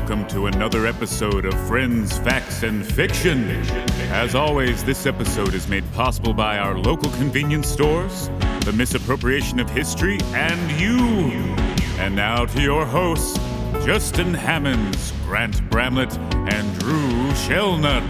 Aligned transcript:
welcome 0.00 0.26
to 0.26 0.48
another 0.48 0.88
episode 0.88 1.44
of 1.44 1.54
Friends, 1.68 2.18
Facts, 2.18 2.64
and 2.64 2.84
Fiction. 2.84 3.48
As 4.10 4.34
always, 4.34 4.82
this 4.82 5.06
episode 5.06 5.54
is 5.54 5.68
made 5.68 5.84
possible 5.92 6.34
by 6.34 6.58
our 6.58 6.76
local 6.76 7.10
convenience 7.12 7.68
stores, 7.68 8.28
the 8.64 8.72
misappropriation 8.72 9.60
of 9.60 9.70
history, 9.70 10.18
and 10.32 10.80
you. 10.80 10.98
And 12.00 12.16
now 12.16 12.44
to 12.44 12.60
your 12.60 12.84
hosts, 12.84 13.38
Justin 13.86 14.34
Hammonds, 14.34 15.12
Grant 15.26 15.70
Bramlett, 15.70 16.18
and 16.52 16.80
Drew 16.80 17.30
Shellnut. 17.46 18.02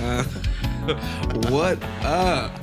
Uh, 0.00 0.22
what 1.50 1.82
up? 2.04 2.56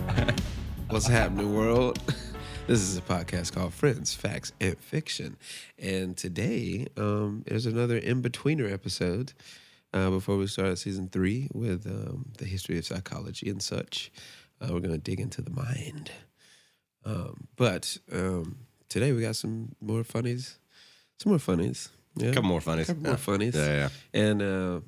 What's 0.88 1.08
happening, 1.08 1.53
world? 1.53 1.99
This 2.67 2.81
is 2.81 2.95
a 2.97 3.01
podcast 3.01 3.53
called 3.53 3.73
Friends, 3.73 4.13
Facts, 4.13 4.53
and 4.61 4.77
Fiction. 4.79 5.35
And 5.77 6.15
today, 6.15 6.88
um, 6.95 7.43
there's 7.45 7.65
another 7.65 7.97
in 7.97 8.21
betweener 8.21 8.71
episode 8.71 9.33
uh, 9.93 10.09
before 10.09 10.38
we 10.38 10.47
start 10.47 10.77
season 10.77 11.09
three 11.09 11.49
with 11.53 11.85
um, 11.85 12.31
the 12.38 12.45
history 12.45 12.77
of 12.77 12.85
psychology 12.85 13.49
and 13.49 13.61
such. 13.61 14.11
Uh, 14.61 14.67
we're 14.71 14.79
going 14.79 14.93
to 14.93 14.97
dig 14.97 15.19
into 15.19 15.41
the 15.41 15.49
mind. 15.49 16.11
Um, 17.03 17.47
but 17.57 17.97
um, 18.13 18.59
today, 18.88 19.11
we 19.11 19.21
got 19.21 19.35
some 19.35 19.75
more 19.81 20.05
funnies. 20.05 20.57
Some 21.17 21.31
more 21.31 21.39
funnies. 21.39 21.89
Yeah. 22.16 22.31
couple 22.31 22.49
more 22.49 22.61
funnies. 22.61 22.89
A 22.89 22.93
couple 22.93 23.09
more 23.09 23.17
funnies. 23.17 23.55
Yeah, 23.55 23.73
yeah. 23.73 23.89
And 24.13 24.41
uh, 24.41 24.80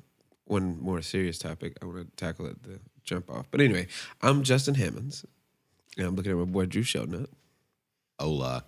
one 0.46 0.80
more 0.80 1.02
serious 1.02 1.38
topic 1.38 1.76
I 1.82 1.84
want 1.86 1.98
to 1.98 2.24
tackle 2.24 2.46
at 2.46 2.62
the 2.62 2.80
jump 3.02 3.30
off. 3.30 3.46
But 3.50 3.60
anyway, 3.60 3.88
I'm 4.22 4.42
Justin 4.42 4.74
Hammonds. 4.76 5.26
And 5.98 6.06
I'm 6.06 6.16
looking 6.16 6.32
at 6.32 6.38
my 6.38 6.44
boy 6.44 6.64
Drew 6.66 6.82
Shelnut. 6.82 7.28
Hola. 8.18 8.64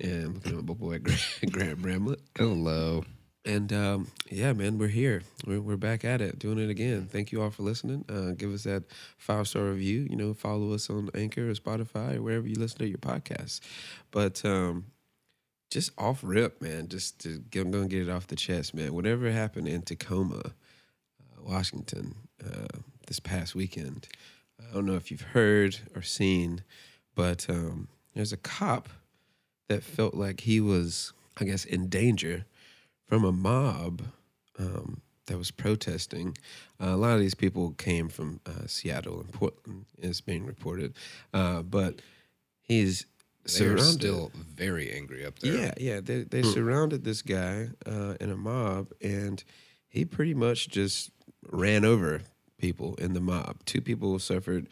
And 0.00 0.24
I'm 0.24 0.34
looking 0.34 0.58
at 0.58 0.64
my 0.64 0.74
boy 0.74 0.98
Grant, 0.98 1.22
Grant 1.52 1.82
Bramlett. 1.82 2.20
Hello. 2.36 3.04
And 3.44 3.70
um, 3.72 4.08
yeah, 4.30 4.54
man, 4.54 4.78
we're 4.78 4.88
here. 4.88 5.22
We're, 5.46 5.60
we're 5.60 5.76
back 5.76 6.04
at 6.04 6.22
it, 6.22 6.38
doing 6.38 6.58
it 6.58 6.70
again. 6.70 7.06
Thank 7.06 7.30
you 7.30 7.42
all 7.42 7.50
for 7.50 7.62
listening. 7.62 8.06
Uh, 8.08 8.32
give 8.32 8.52
us 8.54 8.64
that 8.64 8.84
five 9.18 9.48
star 9.48 9.64
review. 9.64 10.06
You 10.08 10.16
know, 10.16 10.32
follow 10.32 10.72
us 10.72 10.88
on 10.88 11.10
Anchor 11.14 11.50
or 11.50 11.54
Spotify 11.54 12.16
or 12.16 12.22
wherever 12.22 12.48
you 12.48 12.54
listen 12.54 12.78
to 12.78 12.88
your 12.88 12.98
podcasts. 12.98 13.60
But 14.10 14.42
um, 14.46 14.86
just 15.70 15.90
off 15.98 16.20
rip, 16.22 16.62
man, 16.62 16.88
just 16.88 17.20
to 17.20 17.38
get, 17.38 17.62
I'm 17.66 17.70
gonna 17.70 17.88
get 17.88 18.08
it 18.08 18.10
off 18.10 18.26
the 18.26 18.34
chest, 18.36 18.74
man. 18.74 18.94
Whatever 18.94 19.30
happened 19.30 19.68
in 19.68 19.82
Tacoma, 19.82 20.40
uh, 20.40 21.42
Washington, 21.42 22.14
uh, 22.42 22.78
this 23.06 23.20
past 23.20 23.54
weekend, 23.54 24.08
I 24.58 24.74
don't 24.74 24.86
know 24.86 24.94
if 24.94 25.10
you've 25.10 25.20
heard 25.20 25.76
or 25.94 26.00
seen, 26.02 26.62
but 27.14 27.46
um, 27.50 27.88
there's 28.16 28.32
a 28.32 28.38
cop 28.38 28.88
that 29.68 29.82
felt 29.82 30.14
like 30.14 30.40
he 30.40 30.60
was, 30.60 31.12
I 31.38 31.44
guess, 31.44 31.64
in 31.64 31.88
danger 31.88 32.46
from 33.04 33.24
a 33.24 33.32
mob 33.32 34.02
um, 34.58 35.02
that 35.26 35.36
was 35.36 35.50
protesting. 35.50 36.36
Uh, 36.80 36.86
a 36.86 36.96
lot 36.96 37.14
of 37.14 37.20
these 37.20 37.34
people 37.34 37.72
came 37.72 38.08
from 38.08 38.40
uh, 38.46 38.66
Seattle 38.66 39.20
and 39.20 39.32
Portland, 39.32 39.84
is 39.98 40.20
being 40.20 40.46
reported. 40.46 40.94
Uh, 41.34 41.62
but 41.62 42.00
he's 42.62 43.06
They're 43.58 43.78
still 43.78 44.32
very 44.34 44.90
angry 44.92 45.24
up 45.24 45.38
there. 45.40 45.52
Yeah, 45.52 45.74
yeah. 45.76 46.00
They 46.00 46.22
they 46.22 46.42
surrounded 46.42 47.04
this 47.04 47.22
guy 47.22 47.68
uh, 47.84 48.14
in 48.20 48.30
a 48.30 48.36
mob, 48.36 48.92
and 49.00 49.42
he 49.88 50.04
pretty 50.04 50.34
much 50.34 50.68
just 50.68 51.10
ran 51.50 51.84
over 51.84 52.22
people 52.58 52.94
in 52.96 53.12
the 53.12 53.20
mob. 53.20 53.58
Two 53.66 53.80
people 53.80 54.18
suffered 54.18 54.68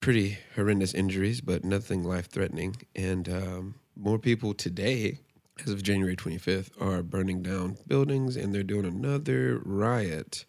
pretty 0.00 0.38
horrendous 0.56 0.94
injuries, 0.94 1.40
but 1.40 1.64
nothing 1.64 2.02
life 2.02 2.26
threatening. 2.26 2.76
And 2.96 3.28
um, 3.28 3.74
more 3.96 4.18
people 4.18 4.54
today, 4.54 5.18
as 5.64 5.72
of 5.72 5.82
January 5.82 6.16
25th, 6.16 6.70
are 6.80 7.02
burning 7.02 7.42
down 7.42 7.76
buildings, 7.86 8.36
and 8.36 8.54
they're 8.54 8.62
doing 8.62 8.86
another 8.86 9.60
riot 9.64 10.44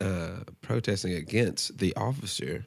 uh, 0.00 0.40
protesting 0.60 1.14
against 1.14 1.78
the 1.78 1.94
officer. 1.96 2.66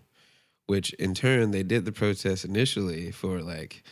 Which 0.66 0.92
in 0.94 1.14
turn 1.14 1.52
they 1.52 1.64
did 1.64 1.86
the 1.86 1.94
protest 1.94 2.44
initially 2.44 3.10
for 3.12 3.42
like 3.42 3.84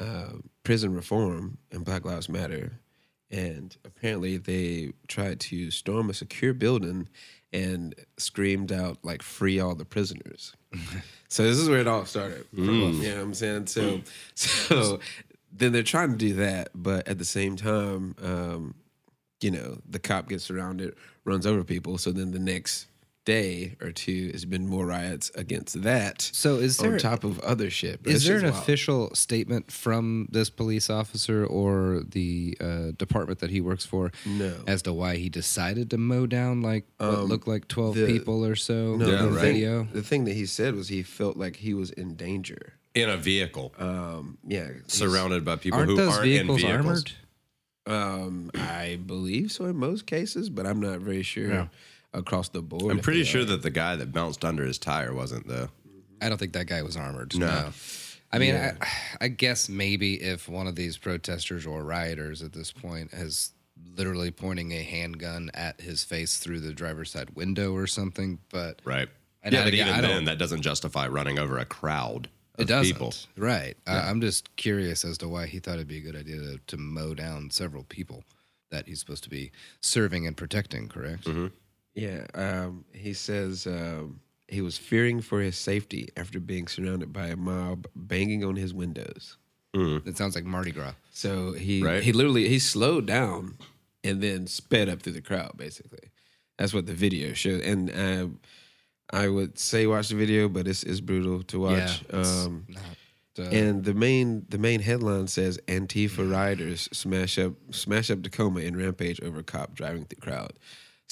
uh, 0.00 0.38
prison 0.62 0.94
reform 0.94 1.58
and 1.70 1.84
Black 1.84 2.06
Lives 2.06 2.30
Matter. 2.30 2.80
And 3.30 3.76
apparently 3.84 4.38
they 4.38 4.92
tried 5.06 5.40
to 5.40 5.70
storm 5.70 6.08
a 6.08 6.14
secure 6.14 6.54
building 6.54 7.08
and 7.54 7.94
screamed 8.18 8.72
out 8.72 8.98
like 9.02 9.22
free 9.22 9.60
all 9.60 9.74
the 9.74 9.84
prisoners. 9.84 10.52
so 11.28 11.44
this 11.44 11.56
is 11.56 11.68
where 11.68 11.78
it 11.78 11.86
all 11.86 12.04
started. 12.04 12.44
You 12.52 12.64
know 12.64 13.16
what 13.16 13.22
I'm 13.22 13.34
saying? 13.34 13.66
So 13.68 14.00
so 14.34 14.98
then 15.52 15.72
they're 15.72 15.82
trying 15.84 16.10
to 16.10 16.16
do 16.16 16.34
that, 16.34 16.70
but 16.74 17.06
at 17.06 17.18
the 17.18 17.24
same 17.24 17.56
time, 17.56 18.16
um, 18.20 18.74
you 19.40 19.50
know, 19.52 19.78
the 19.88 20.00
cop 20.00 20.28
gets 20.28 20.44
surrounded, 20.44 20.94
runs 21.24 21.46
over 21.46 21.62
people. 21.62 21.96
So 21.96 22.10
then 22.10 22.32
the 22.32 22.38
next 22.40 22.88
day 23.24 23.76
or 23.80 23.90
two 23.90 24.30
has 24.32 24.44
been 24.44 24.66
more 24.66 24.86
riots 24.86 25.30
against 25.34 25.82
that. 25.82 26.20
So 26.32 26.56
is 26.56 26.76
there 26.76 26.92
on 26.92 26.98
top 26.98 27.24
of 27.24 27.40
other 27.40 27.70
shit? 27.70 28.00
Is 28.04 28.24
there 28.26 28.36
an 28.38 28.44
wild. 28.44 28.54
official 28.56 29.14
statement 29.14 29.70
from 29.72 30.28
this 30.30 30.50
police 30.50 30.90
officer 30.90 31.44
or 31.46 32.02
the 32.06 32.56
uh, 32.60 32.90
department 32.98 33.38
that 33.40 33.50
he 33.50 33.60
works 33.60 33.86
for 33.86 34.12
No. 34.26 34.62
as 34.66 34.82
to 34.82 34.92
why 34.92 35.16
he 35.16 35.28
decided 35.28 35.90
to 35.90 35.98
mow 35.98 36.26
down 36.26 36.60
like 36.60 36.86
what 36.98 37.08
Um, 37.14 37.24
looked 37.24 37.48
like 37.48 37.66
twelve 37.68 37.94
the- 37.96 38.06
people 38.06 38.44
or 38.44 38.56
so 38.56 38.96
No, 38.96 39.04
in 39.06 39.10
the 39.10 39.16
the, 39.16 39.30
right. 39.30 39.40
video? 39.40 39.84
thing, 39.84 39.92
the 39.94 40.02
thing 40.02 40.24
that 40.24 40.34
he 40.34 40.46
said 40.46 40.74
was 40.74 40.88
he 40.88 41.02
felt 41.02 41.36
like 41.36 41.56
he 41.56 41.72
was 41.74 41.90
in 41.90 42.14
danger. 42.16 42.74
In 42.94 43.08
a 43.10 43.16
vehicle, 43.16 43.74
Um, 43.78 44.38
yeah, 44.46 44.68
surrounded 44.86 45.44
by 45.44 45.56
people 45.56 45.78
Aren't 45.80 45.90
who 45.90 45.96
those 45.96 46.12
aren't 46.12 46.22
vehicles, 46.24 46.60
in 46.62 46.66
vehicles. 46.68 46.86
armored? 46.86 47.12
Um, 47.86 48.50
I 48.54 48.98
believe 49.04 49.50
so 49.52 49.64
in 49.66 49.76
most 49.76 50.06
cases, 50.06 50.48
but 50.48 50.66
I'm 50.66 50.80
not 50.80 51.00
very 51.00 51.22
sure 51.22 51.48
Yeah. 51.48 51.66
Across 52.14 52.48
the 52.48 52.62
board. 52.62 52.90
I'm 52.90 53.00
pretty 53.00 53.24
sure 53.24 53.42
are. 53.42 53.46
that 53.46 53.62
the 53.62 53.70
guy 53.70 53.96
that 53.96 54.12
bounced 54.12 54.44
under 54.44 54.64
his 54.64 54.78
tire 54.78 55.12
wasn't 55.12 55.46
though. 55.46 55.68
I 56.22 56.28
don't 56.28 56.38
think 56.38 56.54
that 56.54 56.66
guy 56.66 56.82
was 56.82 56.96
armored. 56.96 57.36
No. 57.36 57.46
No. 57.46 57.72
I 58.32 58.38
mean, 58.38 58.54
Yeah. 58.54 58.74
I, 58.80 59.24
I 59.26 59.28
guess 59.28 59.68
maybe 59.68 60.14
if 60.14 60.48
one 60.48 60.66
of 60.66 60.74
these 60.74 60.96
protesters 60.96 61.66
or 61.66 61.84
rioters 61.84 62.42
at 62.42 62.52
this 62.52 62.72
point 62.72 63.12
has 63.12 63.52
literally 63.96 64.30
pointing 64.30 64.72
a 64.72 64.82
handgun 64.82 65.50
at 65.54 65.80
his 65.80 66.04
face 66.04 66.38
through 66.38 66.60
the 66.60 66.72
driver's 66.72 67.10
side 67.10 67.30
window 67.30 67.72
or 67.74 67.86
something, 67.86 68.38
but 68.50 68.80
Right. 68.84 69.08
And 69.42 69.52
yeah, 69.52 69.64
but 69.64 69.74
even 69.74 70.00
then, 70.00 70.24
that 70.24 70.38
doesn't 70.38 70.62
justify 70.62 71.06
running 71.06 71.38
over 71.38 71.58
a 71.58 71.66
crowd 71.66 72.30
of 72.54 72.62
it 72.62 72.68
doesn't. 72.68 72.94
people. 72.94 73.12
Right. 73.36 73.76
I, 73.86 73.98
I'm 73.98 74.22
just 74.22 74.56
curious 74.56 75.04
as 75.04 75.18
to 75.18 75.28
why 75.28 75.46
he 75.46 75.58
thought 75.58 75.74
it'd 75.74 75.86
be 75.86 75.98
a 75.98 76.00
good 76.00 76.16
idea 76.16 76.36
to, 76.36 76.58
to 76.66 76.76
mow 76.78 77.12
down 77.12 77.50
several 77.50 77.84
people 77.84 78.24
that 78.70 78.86
he's 78.86 79.00
supposed 79.00 79.22
to 79.24 79.30
be 79.30 79.52
serving 79.82 80.26
and 80.26 80.34
protecting, 80.36 80.88
correct? 80.88 81.24
Mm-hmm. 81.24 81.48
Yeah, 81.94 82.26
um, 82.34 82.84
he 82.92 83.12
says 83.12 83.66
um, 83.66 84.20
he 84.48 84.60
was 84.60 84.76
fearing 84.76 85.20
for 85.20 85.40
his 85.40 85.56
safety 85.56 86.08
after 86.16 86.40
being 86.40 86.66
surrounded 86.66 87.12
by 87.12 87.28
a 87.28 87.36
mob 87.36 87.86
banging 87.94 88.44
on 88.44 88.56
his 88.56 88.74
windows. 88.74 89.36
It 89.76 90.16
sounds 90.16 90.36
like 90.36 90.44
Mardi 90.44 90.70
Gras. 90.70 90.92
So 91.12 91.52
he 91.52 91.82
Right. 91.82 92.02
he 92.02 92.12
literally 92.12 92.48
he 92.48 92.60
slowed 92.60 93.06
down 93.06 93.58
and 94.04 94.22
then 94.22 94.46
sped 94.46 94.88
up 94.88 95.02
through 95.02 95.14
the 95.14 95.20
crowd. 95.20 95.56
Basically, 95.56 96.10
that's 96.56 96.72
what 96.72 96.86
the 96.86 96.94
video 96.94 97.32
showed. 97.32 97.60
And 97.62 97.90
uh, 97.90 98.28
I 99.10 99.28
would 99.28 99.58
say 99.58 99.86
watch 99.88 100.10
the 100.10 100.14
video, 100.14 100.48
but 100.48 100.68
it's 100.68 100.84
it's 100.84 101.00
brutal 101.00 101.42
to 101.44 101.58
watch. 101.60 102.02
Yeah, 102.12 102.20
um, 102.20 102.66
not, 102.68 102.82
uh, 103.36 103.50
and 103.50 103.84
the 103.84 103.94
main 103.94 104.46
the 104.48 104.58
main 104.58 104.80
headline 104.80 105.26
says 105.26 105.58
Antifa 105.66 106.30
rioters 106.30 106.88
smash 106.92 107.36
up 107.38 107.54
smash 107.72 108.10
up 108.12 108.22
Tacoma 108.22 108.60
in 108.60 108.76
rampage 108.76 109.20
over 109.22 109.42
cop 109.42 109.74
driving 109.74 110.04
through 110.04 110.20
crowd. 110.20 110.52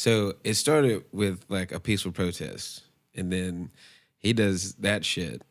So 0.03 0.35
it 0.43 0.55
started 0.55 1.05
with 1.13 1.45
like 1.49 1.71
a 1.71 1.79
peaceful 1.79 2.11
protest, 2.11 2.83
and 3.15 3.33
then 3.33 3.71
he 4.19 4.33
does 4.33 4.75
that 4.81 5.05
shit, 5.05 5.43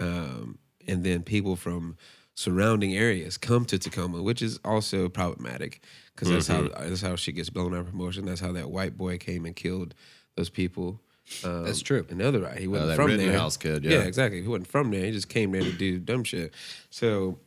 um, 0.00 0.56
and 0.86 1.04
then 1.04 1.22
people 1.22 1.56
from 1.56 1.98
surrounding 2.34 2.96
areas 2.96 3.36
come 3.36 3.66
to 3.66 3.78
Tacoma, 3.78 4.22
which 4.22 4.40
is 4.40 4.60
also 4.64 5.10
problematic 5.10 5.82
because 6.14 6.30
that's 6.30 6.46
how 6.46 6.68
that's 6.68 7.02
how 7.02 7.16
she 7.16 7.32
gets 7.32 7.50
blown 7.50 7.74
out 7.74 7.80
of 7.80 7.90
promotion. 7.90 8.24
That's 8.24 8.40
how 8.40 8.52
that 8.52 8.70
white 8.70 8.96
boy 8.96 9.18
came 9.18 9.44
and 9.44 9.54
killed 9.54 9.94
those 10.36 10.48
people. 10.48 11.02
Um, 11.44 11.64
That's 11.64 11.82
true. 11.82 12.06
Another 12.08 12.40
right, 12.40 12.58
he 12.58 12.66
wasn't 12.66 12.88
that 12.88 12.96
from 12.96 13.08
there. 13.10 13.26
Rittenhouse 13.26 13.58
kid, 13.58 13.84
yeah. 13.84 13.98
yeah, 13.98 14.02
exactly. 14.04 14.40
He 14.40 14.48
wasn't 14.48 14.68
from 14.68 14.90
there. 14.90 15.04
He 15.04 15.10
just 15.10 15.28
came 15.28 15.52
there 15.52 15.60
to 15.60 15.72
do 15.72 15.98
dumb 15.98 16.24
shit. 16.24 16.54
So, 16.88 17.38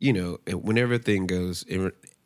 you 0.00 0.12
know, 0.12 0.40
and 0.48 0.64
whenever 0.64 0.98
thing 0.98 1.28
goes, 1.28 1.64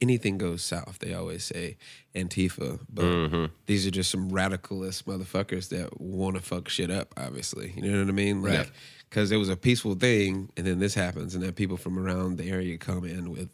anything 0.03 0.37
goes 0.37 0.63
south, 0.63 0.99
they 0.99 1.15
always 1.15 1.45
say 1.45 1.77
Antifa. 2.15 2.81
But 2.93 3.05
Mm-hmm. 3.05 3.45
these 3.67 3.87
are 3.87 3.91
just 3.91 4.11
some 4.11 4.31
radicalist 4.31 5.05
motherfuckers 5.05 5.69
that 5.71 6.01
want 6.01 6.37
to 6.37 6.43
fuck 6.43 6.69
shit 6.69 6.91
up. 6.91 7.15
Obviously, 7.17 7.73
you 7.77 7.83
know 7.91 8.01
what 8.01 8.09
I 8.09 8.13
mean? 8.13 8.43
Like, 8.43 8.71
because 9.09 9.31
it 9.33 9.37
was 9.37 9.49
a 9.49 9.57
peaceful 9.57 9.95
thing, 9.95 10.51
and 10.57 10.67
then 10.67 10.79
this 10.79 10.95
happens, 10.95 11.35
and 11.35 11.43
then 11.45 11.53
people 11.53 11.77
from 11.77 11.99
around 11.99 12.37
the 12.39 12.51
area 12.51 12.77
come 12.79 13.05
in 13.05 13.31
with, 13.31 13.51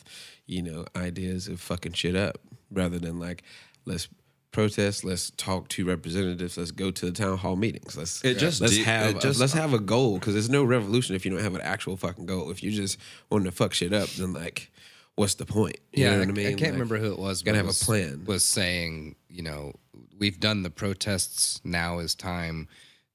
you 0.47 0.63
know, 0.63 0.87
ideas 0.97 1.47
of 1.49 1.61
fucking 1.61 1.93
shit 1.93 2.17
up, 2.17 2.39
rather 2.71 2.99
than 2.99 3.19
like, 3.21 3.43
let's 3.85 4.09
protest. 4.51 5.05
Let's 5.05 5.31
talk 5.37 5.69
to 5.71 5.85
representatives. 5.85 6.57
Let's 6.57 6.71
go 6.71 6.91
to 6.91 7.07
the 7.07 7.13
town 7.13 7.37
hall 7.39 7.55
meetings. 7.57 7.97
Let's 7.97 8.25
It 8.25 8.39
just 8.39 8.61
let's 8.63 8.75
de- 8.77 8.83
have 8.85 9.21
just- 9.21 9.39
let's 9.39 9.53
have 9.53 9.75
a 9.75 9.79
goal 9.79 10.19
because 10.19 10.33
there's 10.35 10.49
no 10.49 10.65
revolution 10.65 11.15
if 11.15 11.25
you 11.27 11.31
don't 11.31 11.43
have 11.43 11.55
an 11.55 11.61
actual 11.61 11.97
fucking 11.99 12.25
goal. 12.27 12.51
If 12.51 12.63
you 12.63 12.71
just 12.71 12.97
want 13.31 13.45
to 13.45 13.53
fuck 13.53 13.75
shit 13.75 13.93
up, 13.93 14.09
then 14.11 14.33
like, 14.33 14.71
what's 15.19 15.35
the 15.35 15.47
point? 15.47 15.77
You 15.93 16.05
yeah, 16.05 16.11
know 16.11 16.17
I, 16.17 16.19
what 16.21 16.29
I 16.29 16.33
mean. 16.33 16.47
I 16.47 16.51
can't 16.51 16.61
Like, 16.63 16.73
remember 16.73 16.99
who 16.99 17.13
it 17.13 17.19
was. 17.19 17.43
gotta 17.43 17.59
have 17.59 17.69
a 17.69 17.73
plan. 17.73 18.25
Was 18.27 18.45
saying, 18.45 19.17
you 19.29 19.43
know, 19.43 19.75
we've 20.19 20.39
done 20.41 20.63
the 20.63 20.71
protests. 20.71 21.61
Now 21.65 21.99
is 21.99 22.15
time 22.15 22.69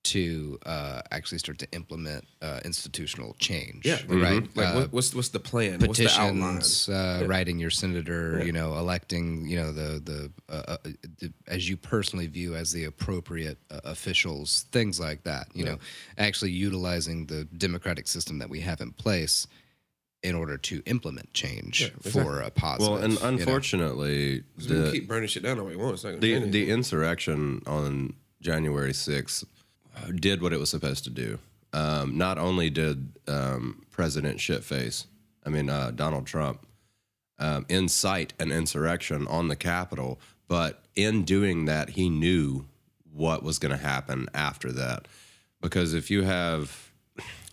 to 0.04 0.60
uh, 0.66 1.02
actually 1.12 1.38
start 1.38 1.58
to 1.58 1.68
implement 1.72 2.26
uh, 2.42 2.60
institutional 2.66 3.34
change. 3.40 3.86
Yeah, 3.86 4.00
right. 4.10 4.44
Like, 4.54 4.68
Uh, 4.68 4.88
what's 4.92 5.16
what's 5.16 5.30
the 5.30 5.40
plan? 5.40 5.80
What's 5.80 5.98
the 5.98 6.10
outline? 6.10 6.58
petitions, 6.58 6.90
uh, 6.90 7.24
writing 7.26 7.58
your 7.58 7.70
senator, 7.70 8.44
you 8.46 8.52
know, 8.52 8.78
electing, 8.78 9.48
you 9.48 9.56
know, 9.56 9.72
the 9.72 10.02
the, 10.04 10.32
uh, 10.50 10.64
uh, 10.74 10.78
the 11.20 11.32
as 11.48 11.70
you 11.70 11.78
personally 11.78 12.28
view 12.28 12.54
as 12.54 12.74
the 12.74 12.84
appropriate 12.84 13.58
uh, 13.72 13.80
officials, 13.86 14.66
things 14.74 15.00
like 15.00 15.24
that. 15.24 15.48
You 15.54 15.64
know, 15.64 15.78
actually 16.18 16.52
utilizing 16.52 17.28
the 17.28 17.46
democratic 17.46 18.10
system 18.10 18.40
that 18.40 18.50
we 18.50 18.60
have 18.60 18.82
in 18.82 18.92
place 18.92 19.48
in 20.24 20.36
order 20.36 20.58
to 20.58 20.82
implement 20.86 21.34
change 21.34 21.92
for 22.02 22.40
a 22.40 22.50
positive. 22.50 22.94
Well, 22.94 23.04
and 23.04 23.14
you 23.14 23.20
know. 23.20 23.28
unfortunately, 23.28 24.44
the 24.58 24.90
keep 24.92 25.08
burning 25.08 25.28
shit 25.28 25.44
down 25.44 25.60
all 25.60 25.66
we 25.66 25.76
want. 25.76 25.94
It's 25.94 26.04
the, 26.04 26.40
the 26.40 26.70
insurrection 26.72 27.62
on 27.68 28.14
January 28.42 28.94
6th 28.94 29.46
did 30.16 30.42
what 30.42 30.54
it 30.54 30.60
was 30.60 30.70
supposed 30.70 31.04
to 31.06 31.10
do. 31.10 31.40
Um, 31.72 32.18
not 32.18 32.38
only 32.38 32.70
did 32.70 33.14
um, 33.28 33.84
President 33.92 34.38
Shitface, 34.38 35.06
I 35.46 35.50
mean 35.50 35.70
uh, 35.70 35.92
Donald 35.92 36.26
Trump, 36.26 36.66
um, 37.40 37.66
incite 37.68 38.34
an 38.40 38.52
insurrection 38.52 39.28
on 39.28 39.48
the 39.48 39.56
Capitol, 39.56 40.20
but 40.48 40.84
in 40.96 41.24
doing 41.24 41.66
that, 41.66 41.92
he 41.92 42.10
knew 42.10 42.66
what 43.12 43.44
was 43.44 43.60
going 43.60 43.72
to 43.72 43.84
happen 43.84 44.28
after 44.34 44.72
that. 44.72 45.08
Because 45.62 45.94
if 45.94 46.12
you 46.12 46.24
have, 46.24 46.92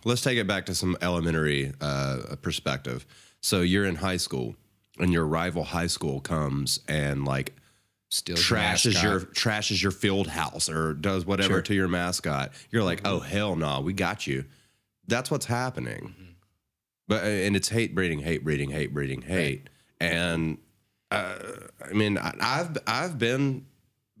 let's 0.03 0.21
take 0.21 0.37
it 0.37 0.47
back 0.47 0.65
to 0.67 0.75
some 0.75 0.97
elementary 1.01 1.73
uh, 1.81 2.35
perspective. 2.41 3.05
So 3.41 3.61
you're 3.61 3.85
in 3.85 3.95
high 3.95 4.17
school, 4.17 4.55
and 4.99 5.11
your 5.11 5.25
rival 5.25 5.63
high 5.63 5.87
school 5.87 6.19
comes 6.19 6.79
and 6.87 7.25
like 7.25 7.53
Steals 8.09 8.41
trashes 8.41 9.01
your 9.01 9.21
trashes 9.21 9.81
your 9.81 9.91
field 9.91 10.27
house 10.27 10.69
or 10.69 10.93
does 10.93 11.25
whatever 11.25 11.61
to 11.61 11.73
your 11.73 11.87
mascot. 11.87 12.51
You're 12.69 12.83
like, 12.83 13.01
oh 13.05 13.19
hell 13.19 13.55
no, 13.55 13.79
we 13.79 13.93
got 13.93 14.27
you. 14.27 14.43
That's 15.07 15.31
what's 15.31 15.45
happening. 15.45 16.13
But 17.07 17.23
and 17.23 17.55
it's 17.55 17.69
hate 17.69 17.95
breeding, 17.95 18.19
hate 18.19 18.43
breeding, 18.43 18.69
hate 18.69 18.93
breeding, 18.93 19.21
hate. 19.21 19.69
And 20.01 20.57
uh, 21.09 21.35
I 21.89 21.93
mean, 21.93 22.17
I, 22.17 22.33
I've 22.41 22.77
I've 22.85 23.17
been 23.17 23.65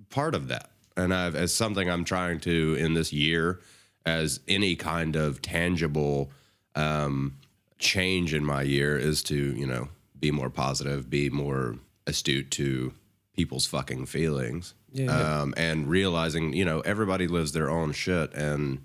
part 0.09 0.35
of 0.35 0.47
that, 0.47 0.71
and 0.95 1.13
I've 1.13 1.35
as 1.35 1.53
something 1.53 1.89
I'm 1.89 2.05
trying 2.05 2.39
to 2.41 2.75
in 2.79 2.93
this 2.93 3.11
year 3.11 3.59
as 4.05 4.39
any 4.47 4.75
kind 4.75 5.15
of 5.15 5.41
tangible 5.41 6.29
um, 6.75 7.37
change 7.77 8.33
in 8.33 8.45
my 8.45 8.61
year 8.61 8.97
is 8.97 9.23
to 9.23 9.35
you 9.35 9.65
know 9.65 9.89
be 10.19 10.31
more 10.31 10.49
positive, 10.49 11.09
be 11.09 11.29
more 11.29 11.75
astute 12.07 12.51
to 12.51 12.93
people's 13.35 13.65
fucking 13.65 14.05
feelings, 14.05 14.73
Um, 15.41 15.53
and 15.57 15.87
realizing 15.87 16.53
you 16.53 16.65
know 16.65 16.81
everybody 16.81 17.27
lives 17.27 17.51
their 17.51 17.69
own 17.69 17.91
shit, 17.91 18.33
and 18.33 18.83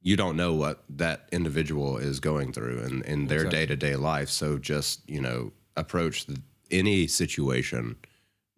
you 0.00 0.16
don't 0.16 0.36
know 0.36 0.54
what 0.54 0.82
that 0.88 1.28
individual 1.32 1.98
is 1.98 2.20
going 2.20 2.52
through 2.52 2.80
in, 2.80 3.02
in 3.02 3.26
their 3.26 3.44
day 3.50 3.66
to 3.66 3.76
day 3.76 3.96
life. 3.96 4.28
So 4.28 4.58
just 4.58 5.08
you 5.08 5.20
know 5.20 5.52
approach 5.76 6.26
the, 6.26 6.40
any 6.70 7.06
situation 7.06 7.96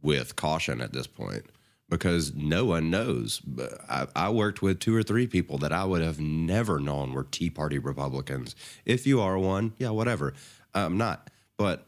with 0.03 0.37
caution 0.37 0.81
at 0.81 0.93
this 0.93 1.07
point 1.07 1.45
because 1.90 2.32
no 2.34 2.64
one 2.64 2.88
knows. 2.90 3.42
I, 3.88 4.06
I 4.16 4.31
worked 4.31 4.62
with 4.62 4.81
two 4.81 4.94
or 4.96 5.02
three 5.02 5.26
people 5.26 5.58
that 5.58 5.72
I 5.72 5.84
would 5.84 6.00
have 6.00 6.20
never 6.20 6.78
known 6.81 7.12
were 7.12 7.25
Tea 7.25 7.50
Party 7.50 7.78
Republicans. 7.78 8.54
If 8.87 9.06
you 9.06 9.20
are 9.20 9.37
one, 9.38 9.75
yeah, 9.78 9.90
whatever. 9.90 10.32
I'm 10.72 10.96
not, 10.96 11.28
but 11.58 11.87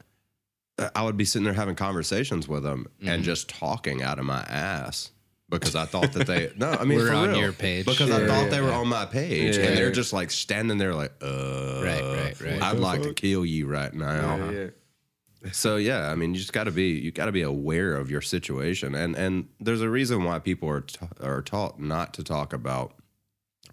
I 0.96 1.04
would 1.04 1.16
be 1.16 1.24
sitting 1.24 1.44
there 1.44 1.54
having 1.54 1.76
conversations 1.76 2.48
with 2.48 2.64
them 2.64 2.88
Mm-hmm. 2.98 3.08
and 3.08 3.24
just 3.24 3.48
talking 3.48 4.02
out 4.02 4.18
of 4.18 4.24
my 4.24 4.40
ass. 4.42 5.10
Because 5.48 5.76
I 5.76 5.84
thought 5.84 6.12
that 6.14 6.26
they 6.26 6.50
no, 6.56 6.70
I 6.70 6.84
mean 6.84 6.96
We're 6.98 7.08
for 7.08 7.14
on 7.14 7.28
real. 7.30 7.38
your 7.40 7.52
page. 7.52 7.84
Because 7.84 8.10
I 8.10 8.26
thought 8.26 8.44
yeah, 8.44 8.48
they 8.48 8.60
were 8.62 8.68
yeah. 8.70 8.78
on 8.78 8.88
my 8.88 9.04
page, 9.06 9.56
Yeah. 9.58 9.64
and 9.66 9.76
they're 9.76 9.92
just 9.92 10.12
like 10.14 10.30
standing 10.30 10.78
there, 10.78 10.94
like, 10.94 11.12
uh, 11.22 11.82
Right, 11.84 12.00
right, 12.02 12.40
right. 12.40 12.62
I'd 12.62 12.78
like 12.78 13.02
to 13.02 13.12
kill 13.12 13.44
you 13.44 13.66
right 13.66 13.92
now. 13.92 14.50
Yeah, 15.42 15.46
yeah. 15.48 15.52
So 15.52 15.76
yeah, 15.76 16.10
I 16.10 16.14
mean, 16.14 16.34
you 16.34 16.40
just 16.40 16.52
got 16.52 16.64
to 16.64 16.70
be 16.70 16.90
you 16.90 17.10
got 17.10 17.26
to 17.26 17.32
be 17.32 17.42
aware 17.42 17.94
of 17.96 18.10
your 18.10 18.20
situation, 18.22 18.94
and 18.94 19.14
and 19.16 19.48
there's 19.60 19.80
a 19.82 19.88
reason 19.90 20.24
why 20.24 20.38
people 20.38 20.68
are 20.68 20.80
ta- 20.82 21.08
are 21.20 21.42
taught 21.42 21.80
not 21.80 22.14
to 22.14 22.24
talk 22.24 22.52
about 22.52 22.94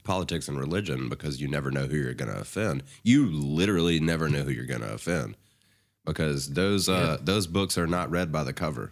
politics 0.03 0.47
and 0.47 0.57
religion 0.59 1.09
because 1.09 1.39
you 1.41 1.47
never 1.47 1.69
know 1.71 1.85
who 1.85 1.95
you're 1.97 2.13
going 2.13 2.31
to 2.31 2.39
offend. 2.39 2.83
You 3.03 3.27
literally 3.27 3.99
never 3.99 4.29
know 4.29 4.41
who 4.43 4.51
you're 4.51 4.65
going 4.65 4.81
to 4.81 4.93
offend 4.93 5.37
because 6.05 6.51
those 6.53 6.89
uh, 6.89 7.17
those 7.21 7.47
books 7.47 7.77
are 7.77 7.87
not 7.87 8.09
read 8.09 8.31
by 8.31 8.43
the 8.43 8.53
cover. 8.53 8.91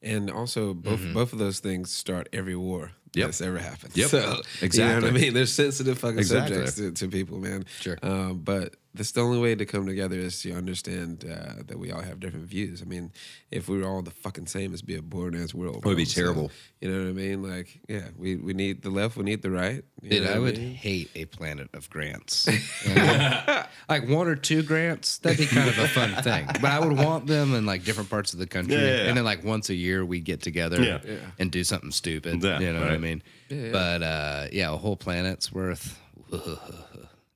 And 0.00 0.30
also, 0.30 0.74
both 0.74 1.00
both 1.12 1.32
of 1.32 1.38
those 1.38 1.58
things 1.60 1.90
start 1.90 2.28
every 2.32 2.54
war 2.56 2.92
Yep. 3.14 3.26
that's 3.26 3.40
ever 3.40 3.58
happened. 3.58 3.96
Yep. 3.96 4.10
So, 4.10 4.16
You 4.18 4.22
know 4.22 4.30
what 4.32 4.46
Exactly. 4.62 5.08
I 5.08 5.12
mean? 5.12 5.34
They're 5.34 5.46
sensitive 5.46 5.98
fucking 5.98 6.18
Exactly. 6.18 6.54
subjects 6.66 6.76
to, 6.76 6.92
to 6.92 7.08
people, 7.08 7.38
man. 7.38 7.64
Sure. 7.80 7.96
Um, 8.02 8.40
but 8.44 8.76
that's 8.98 9.12
the 9.12 9.22
only 9.22 9.38
way 9.38 9.54
to 9.54 9.64
come 9.64 9.86
together 9.86 10.16
is 10.18 10.42
to 10.42 10.52
understand 10.52 11.24
uh, 11.24 11.62
that 11.66 11.78
we 11.78 11.90
all 11.90 12.02
have 12.02 12.20
different 12.20 12.46
views. 12.46 12.82
I 12.82 12.84
mean, 12.84 13.10
if 13.50 13.68
we 13.68 13.78
were 13.78 13.88
all 13.88 14.02
the 14.02 14.10
fucking 14.10 14.46
same, 14.48 14.74
it'd 14.74 14.84
be 14.84 14.96
a 14.96 15.02
boring 15.02 15.34
ass 15.42 15.54
world. 15.54 15.76
It 15.76 15.84
would 15.86 15.96
be. 15.96 16.04
So, 16.04 16.20
terrible. 16.20 16.50
you 16.80 16.90
know 16.90 16.98
what 17.04 17.08
I 17.08 17.12
mean? 17.12 17.42
Like, 17.42 17.80
yeah, 17.88 18.08
we, 18.18 18.36
we 18.36 18.52
need 18.52 18.82
the 18.82 18.90
left, 18.90 19.16
we 19.16 19.24
need 19.24 19.40
the 19.42 19.50
right. 19.50 19.82
You 20.02 20.10
Dude, 20.10 20.22
know 20.24 20.30
I 20.30 20.32
what 20.34 20.42
would 20.42 20.58
mean? 20.58 20.74
hate 20.74 21.10
a 21.14 21.24
planet 21.24 21.68
of 21.72 21.88
grants. 21.88 22.46
Like 23.88 24.06
one 24.06 24.28
or 24.28 24.36
two 24.36 24.62
grants, 24.62 25.16
that'd 25.18 25.38
be 25.38 25.46
kind 25.46 25.66
of 25.68 25.78
a 25.78 25.88
fun 25.88 26.14
thing. 26.22 26.46
But 26.60 26.64
I 26.70 26.78
would 26.78 26.96
want 26.98 27.26
them 27.26 27.54
in 27.54 27.64
like 27.64 27.84
different 27.84 28.10
parts 28.10 28.34
of 28.34 28.38
the 28.38 28.46
country. 28.46 28.74
Yeah, 28.74 28.80
yeah, 28.82 28.96
yeah. 28.96 29.02
And 29.08 29.16
then 29.16 29.24
like 29.24 29.42
once 29.44 29.70
a 29.70 29.74
year 29.74 30.04
we 30.04 30.20
get 30.20 30.42
together 30.42 30.82
Yeah. 30.82 30.98
Yeah. 31.06 31.16
and 31.38 31.50
do 31.50 31.64
something 31.64 31.90
stupid. 31.90 32.42
Yeah, 32.42 32.58
you 32.60 32.72
know 32.74 32.80
what 32.80 32.90
I 32.92 32.98
mean? 32.98 33.22
yeah. 33.48 33.70
But 33.72 34.02
uh, 34.02 34.46
yeah, 34.52 34.70
a 34.72 34.76
whole 34.76 34.96
planet's 34.96 35.50
worth. 35.50 35.98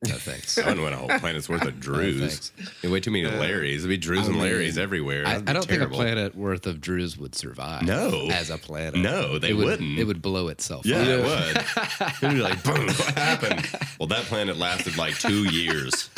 No 0.04 0.14
thanks. 0.16 0.58
I 0.58 0.62
wouldn't 0.62 0.82
want 0.82 0.94
a 0.94 0.98
whole 0.98 1.08
planet's 1.20 1.48
worth 1.48 1.64
of 1.64 1.78
Drews. 1.80 2.18
thanks. 2.20 2.52
There'd 2.80 2.92
way 2.92 3.00
too 3.00 3.10
many 3.12 3.24
Larrys. 3.24 3.76
It'd 3.78 3.88
be 3.88 3.96
Drews 3.96 4.26
and 4.26 4.36
Larrys 4.36 4.76
everywhere. 4.76 5.24
I, 5.26 5.36
I 5.36 5.40
don't 5.40 5.62
terrible. 5.62 5.66
think 5.66 5.82
a 5.82 5.88
planet 5.88 6.34
worth 6.34 6.66
of 6.66 6.80
Drews 6.80 7.16
would 7.16 7.34
survive. 7.34 7.82
No. 7.82 8.28
as 8.30 8.50
a 8.50 8.58
planet. 8.58 8.96
No, 8.96 9.38
they 9.38 9.50
it 9.50 9.54
would, 9.54 9.64
wouldn't. 9.66 9.98
It 9.98 10.04
would 10.04 10.20
blow 10.20 10.48
itself. 10.48 10.84
Yeah, 10.84 10.96
up. 10.98 11.06
it 11.08 11.22
would. 12.20 12.22
It'd 12.22 12.36
be 12.36 12.42
like, 12.42 12.62
boom, 12.64 12.86
what 12.86 13.14
happened? 13.16 13.68
Well, 14.00 14.08
that 14.08 14.24
planet 14.24 14.56
lasted 14.56 14.96
like 14.98 15.16
two 15.18 15.44
years. 15.52 16.10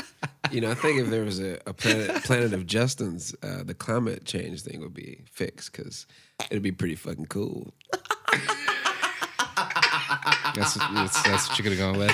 You 0.50 0.62
know, 0.62 0.71
I 0.71 0.75
think 0.75 1.00
if 1.00 1.11
there 1.11 1.25
was 1.25 1.38
a, 1.41 1.59
a 1.67 1.75
planet, 1.75 2.25
planet 2.25 2.53
of 2.55 2.64
Justins, 2.67 3.35
uh, 3.43 3.64
the 3.64 3.75
climate 3.75 4.25
change 4.25 4.62
thing 4.62 4.81
would 4.81 4.95
be 4.95 5.21
fixed 5.31 5.73
because 5.73 6.07
it'd 6.50 6.62
be 6.62 6.73
pretty 6.73 6.95
fucking 6.95 7.26
cool. 7.26 7.75
That's, 10.55 10.75
that's, 10.75 11.23
that's 11.23 11.49
what 11.49 11.59
you're 11.59 11.65
gonna 11.77 11.93
go 11.93 11.99
with. 11.99 12.09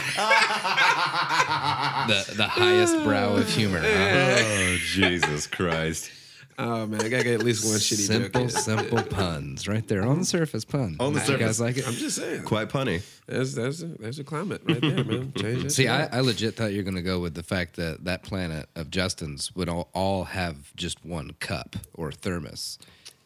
the 2.09 2.35
the 2.37 2.47
highest 2.49 3.03
brow 3.05 3.35
of 3.37 3.49
humor. 3.49 3.81
huh? 3.81 3.87
Oh, 3.87 4.77
Jesus 4.85 5.47
Christ. 5.47 6.11
Oh 6.59 6.87
man, 6.87 7.01
I 7.01 7.09
gotta 7.09 7.25
get 7.25 7.35
at 7.35 7.43
least 7.43 7.65
one 7.65 7.77
shitty 7.77 8.07
simple, 8.07 8.43
joke. 8.43 8.51
in. 8.51 8.63
simple 8.63 9.03
puns 9.03 9.67
right 9.67 9.87
there 9.89 10.03
on 10.03 10.19
the 10.19 10.25
surface. 10.27 10.63
Pun. 10.65 10.97
On 11.01 11.15
the 11.15 11.21
You 11.21 11.27
surface. 11.27 11.47
guys 11.47 11.61
like 11.61 11.79
it? 11.79 11.89
I'm 11.89 11.95
just 11.95 12.17
saying. 12.17 12.43
Quite 12.43 12.69
punny. 12.69 13.03
There's 13.27 13.55
there's 13.55 13.83
a, 13.83 13.87
there's 13.87 14.19
a 14.19 14.25
climate 14.25 14.61
right 14.67 14.81
there, 14.81 15.03
man. 15.05 15.33
Change 15.37 15.63
that 15.63 15.71
See, 15.71 15.89
I. 15.89 16.05
I 16.15 16.21
legit 16.21 16.57
thought 16.57 16.73
you 16.73 16.79
were 16.79 16.83
gonna 16.85 17.01
go 17.01 17.19
with 17.19 17.33
the 17.35 17.43
fact 17.43 17.77
that 17.77 18.05
that 18.05 18.23
planet 18.25 18.69
of 18.77 18.91
Justin's 18.91 19.55
would 19.57 19.71
all, 19.71 19.89
all 19.95 20.25
have 20.25 20.75
just 20.77 21.03
one 21.05 21.31
cup 21.41 21.77
or 21.95 22.13
thermos 22.13 22.79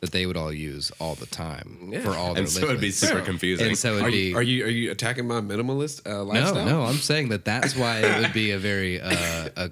that 0.04 0.12
they 0.12 0.26
would 0.26 0.36
all 0.36 0.52
use 0.52 0.92
all 1.00 1.14
the 1.14 1.26
time 1.26 1.92
for 2.02 2.10
all 2.10 2.34
their 2.34 2.42
And 2.42 2.48
so 2.48 2.60
it'd 2.64 2.80
be 2.80 2.86
liquids. 2.88 2.98
super 2.98 3.20
confusing. 3.22 3.68
And 3.68 3.78
so 3.78 3.94
it'd 3.94 4.04
Are 4.04 4.10
be 4.10 4.16
you, 4.28 4.36
are 4.36 4.42
you 4.42 4.64
are 4.66 4.68
you 4.68 4.90
attacking 4.90 5.26
my 5.26 5.40
minimalist 5.40 6.06
uh, 6.06 6.10
no, 6.18 6.24
lifestyle? 6.24 6.66
no. 6.66 6.82
I'm 6.82 6.96
saying 6.96 7.30
that 7.30 7.44
that's 7.44 7.74
why 7.74 7.98
it 8.00 8.20
would 8.20 8.32
be 8.34 8.50
a 8.50 8.58
very 8.58 9.00
uh, 9.00 9.48
a, 9.56 9.70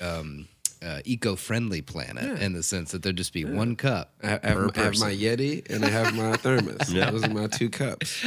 um, 0.00 0.48
uh, 0.82 1.00
eco-friendly 1.04 1.82
planet 1.82 2.40
in 2.42 2.52
the 2.52 2.62
sense 2.62 2.92
that 2.92 3.02
there'd 3.02 3.16
just 3.16 3.32
be 3.32 3.44
one 3.44 3.74
cup 3.76 4.14
I 4.22 4.28
have, 4.28 4.42
per 4.42 4.70
I 4.76 4.80
have 4.84 4.98
my 5.00 5.12
Yeti 5.12 5.68
and 5.70 5.84
I 5.84 5.88
have 5.88 6.14
my 6.14 6.36
thermos. 6.36 6.78
Those 6.88 7.24
are 7.24 7.30
my 7.30 7.46
two 7.48 7.68
cups. 7.70 8.24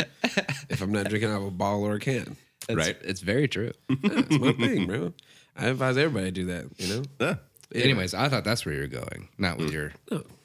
If 0.70 0.82
I'm 0.82 0.92
not 0.92 1.08
drinking 1.10 1.30
out 1.32 1.38
of 1.42 1.48
a 1.48 1.52
bottle 1.52 1.84
or 1.86 1.96
a 1.96 2.00
can, 2.00 2.36
It's, 2.70 2.76
right? 2.78 2.98
It's 3.04 3.22
very 3.22 3.48
true. 3.48 3.72
that's 4.04 4.30
my 4.38 4.52
thing, 4.54 4.86
bro. 4.88 5.14
I 5.56 5.68
advise 5.68 5.98
everybody 5.98 6.26
to 6.26 6.32
do 6.32 6.46
that. 6.48 6.66
You 6.78 6.88
know. 6.96 7.04
Yeah. 7.20 7.36
Anyways, 7.74 8.14
I 8.14 8.28
thought 8.28 8.44
that's 8.44 8.66
where 8.66 8.76
you're 8.76 8.88
going, 8.88 9.30
not 9.38 9.58
with 9.58 9.72
your 9.72 9.94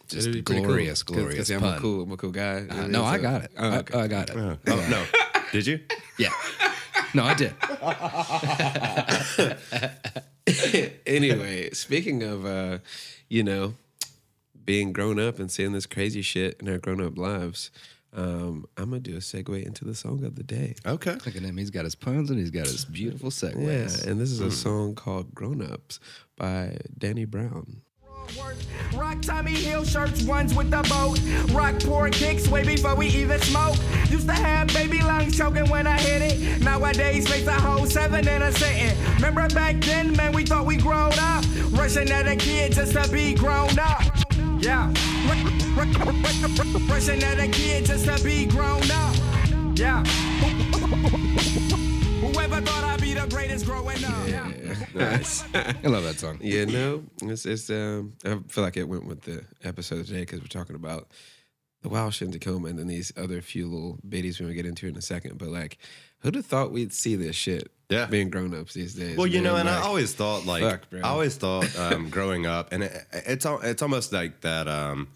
just 0.09 0.29
It'd 0.29 0.33
be 0.35 0.43
pretty 0.43 0.63
glorious, 0.63 1.03
cool. 1.03 1.17
'Cause- 1.17 1.35
'cause, 1.35 1.49
glorious 1.49 1.51
I'm 1.51 1.61
pun. 1.61 1.79
a 1.79 1.81
cool, 1.81 2.03
I'm 2.03 2.13
a 2.13 2.17
cool 2.17 2.31
guy. 2.31 2.67
Uh, 2.69 2.87
no. 2.87 3.05
I 3.05 3.19
got 3.19 3.43
it. 3.45 3.51
Oh, 3.59 3.69
I- 3.71 3.79
okay. 3.79 3.99
I, 3.99 4.07
got 4.09 4.31
it. 4.31 4.37
Oh, 4.37 4.59
no. 4.91 5.05
Did 5.53 5.67
you? 5.67 5.81
Yeah. 6.19 6.31
No, 7.15 7.25
I 7.25 7.35
did. 7.35 7.55
anyway, 11.07 11.71
speaking 11.73 12.23
of, 12.23 12.45
uh, 12.45 12.79
you 13.29 13.43
know, 13.43 13.75
being 14.65 14.93
grown 14.93 15.19
up 15.19 15.39
and 15.39 15.51
seeing 15.51 15.73
this 15.73 15.87
crazy 15.87 16.23
shit 16.23 16.57
in 16.61 16.69
our 16.69 16.79
grown 16.79 17.01
up 17.01 17.17
lives, 17.17 17.71
um, 18.13 18.67
I'm 18.77 18.91
gonna 18.91 19.01
do 19.01 19.15
a 19.17 19.21
segue 19.21 19.65
into 19.65 19.85
the 19.85 19.95
song 19.95 20.25
of 20.25 20.37
the 20.37 20.43
day. 20.43 20.75
Okay. 20.85 21.13
Look 21.13 21.37
at 21.37 21.43
him. 21.43 21.57
He's 21.57 21.71
got 21.71 21.85
his 21.85 21.95
puns 21.95 22.31
and 22.31 22.39
he's 22.39 22.51
got 22.51 22.67
his 22.67 22.85
beautiful 22.85 23.29
Yeah, 23.29 23.51
segues. 23.85 24.07
and 24.07 24.21
this 24.21 24.31
is 24.31 24.41
a 24.41 24.51
song 24.51 24.95
called 24.95 25.35
"Grown 25.35 25.63
Ups" 25.63 26.01
by 26.37 26.79
Danny 26.97 27.25
Brown. 27.25 27.83
Rock 28.95 29.21
Tommy 29.23 29.53
Hill 29.53 29.85
shirts, 29.85 30.23
ones 30.23 30.55
with 30.55 30.71
the 30.71 30.83
boat. 30.89 31.21
Rock 31.55 31.81
poor 31.81 32.09
kicks 32.11 32.49
way 32.49 32.65
before 32.65 32.95
we 32.95 33.09
even 33.09 33.41
smoke. 33.41 33.77
Used 34.09 34.27
to 34.27 34.33
have 34.35 34.69
baby 34.69 35.01
lungs 35.03 35.37
choking 35.37 35.69
when 35.69 35.87
I 35.87 35.99
hit 35.99 36.23
it. 36.23 36.63
Nowadays, 36.63 37.29
face 37.29 37.47
a 37.47 37.53
whole 37.53 37.87
seven 37.87 38.27
in 38.27 38.43
a 38.43 38.53
sitting. 38.53 38.97
Remember 39.17 39.49
back 39.49 39.81
then, 39.81 40.17
man, 40.17 40.33
we 40.33 40.45
thought 40.45 40.67
we 40.67 40.77
grown 40.77 41.13
up. 41.19 41.45
Rushing 41.73 42.11
at 42.11 42.27
a 42.27 42.37
kid 42.37 42.73
just 42.73 42.93
to 42.93 43.11
be 43.13 43.35
grown 43.35 43.79
up. 43.79 44.03
Yeah. 44.61 44.93
Rushing 46.89 47.23
at 47.23 47.39
a 47.39 47.49
kid 47.49 47.85
just 47.85 48.07
to 48.07 48.23
be 48.25 48.47
grown 48.47 48.91
up. 48.91 49.17
Yeah. 49.75 50.05
Whoever 53.63 53.83
thought 53.83 53.89
I'd 53.89 54.03
be 54.03 54.05
the 54.05 54.05
greatest 54.05 54.05
growing 54.05 54.05
up. 54.05 54.29
Yeah. 54.29 54.87
Nice. 54.95 55.45
I 55.55 55.89
love 55.89 56.05
that 56.05 56.19
song. 56.19 56.39
Yeah, 56.41 56.65
no, 56.65 57.05
it's 57.23 57.47
it's. 57.47 57.71
Um, 57.71 58.15
I 58.25 58.39
feel 58.49 58.65
like 58.65 58.77
it 58.77 58.89
went 58.89 59.07
with 59.07 59.23
the 59.23 59.45
episode 59.65 60.07
today 60.07 60.21
because 60.21 60.41
we're 60.41 60.47
talking 60.47 60.77
about 60.77 61.09
the 61.83 61.89
wild 61.89 62.15
shit 62.15 62.27
in 62.27 62.33
Tacoma 62.33 62.69
and 62.69 62.79
then 62.79 62.87
these 62.87 63.13
other 63.17 63.41
few 63.41 63.67
little 63.69 63.99
biddies 64.09 64.41
we're 64.41 64.47
gonna 64.47 64.55
get 64.57 64.67
into 64.67 64.89
in 64.89 64.97
a 64.97 65.03
second. 65.03 65.39
But 65.39 65.49
like, 65.49 65.79
who'd 66.21 66.35
have 66.35 66.47
thought 66.47 66.73
we'd 66.73 66.93
see 66.93 67.17
this 67.17 67.37
shit? 67.37 67.71
Yeah. 67.89 68.07
being 68.07 68.31
grown 68.31 68.53
ups 68.53 68.75
these 68.75 68.95
days. 68.95 69.17
Well, 69.17 69.29
you 69.29 69.41
know, 69.41 69.55
and 69.55 69.69
like, 69.69 69.79
I 69.79 69.83
always 69.83 70.13
thought 70.13 70.45
like 70.45 70.63
fuck, 70.63 70.91
bro. 70.91 71.01
I 71.01 71.09
always 71.11 71.37
thought 71.37 71.79
um, 71.79 72.11
growing 72.11 72.45
up, 72.45 72.73
and 72.73 72.83
it, 72.83 73.07
it's 73.13 73.47
it's 73.47 73.83
almost 73.83 74.13
like 74.13 74.41
that 74.41 74.67
um, 74.67 75.07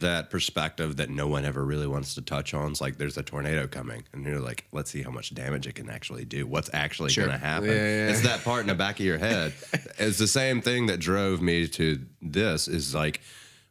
that 0.00 0.30
perspective 0.30 0.96
that 0.96 1.08
no 1.10 1.26
one 1.26 1.44
ever 1.44 1.64
really 1.64 1.86
wants 1.86 2.14
to 2.16 2.22
touch 2.22 2.52
on. 2.54 2.70
It's 2.72 2.80
like 2.80 2.98
there's 2.98 3.16
a 3.16 3.22
tornado 3.22 3.66
coming, 3.66 4.04
and 4.12 4.24
you're 4.26 4.40
like, 4.40 4.66
let's 4.72 4.90
see 4.90 5.02
how 5.02 5.10
much 5.10 5.34
damage 5.34 5.66
it 5.66 5.74
can 5.76 5.88
actually 5.88 6.24
do. 6.24 6.46
What's 6.46 6.70
actually 6.72 7.12
going 7.14 7.30
to 7.30 7.38
happen? 7.38 7.68
Yeah, 7.68 7.74
yeah. 7.74 8.10
It's 8.10 8.22
that 8.22 8.42
part 8.44 8.62
in 8.62 8.66
the 8.66 8.74
back 8.74 8.98
of 9.00 9.06
your 9.06 9.18
head. 9.18 9.54
it's 9.98 10.18
the 10.18 10.26
same 10.28 10.60
thing 10.60 10.86
that 10.86 11.00
drove 11.00 11.40
me 11.40 11.68
to 11.68 12.00
this. 12.20 12.68
Is 12.68 12.94
like. 12.94 13.20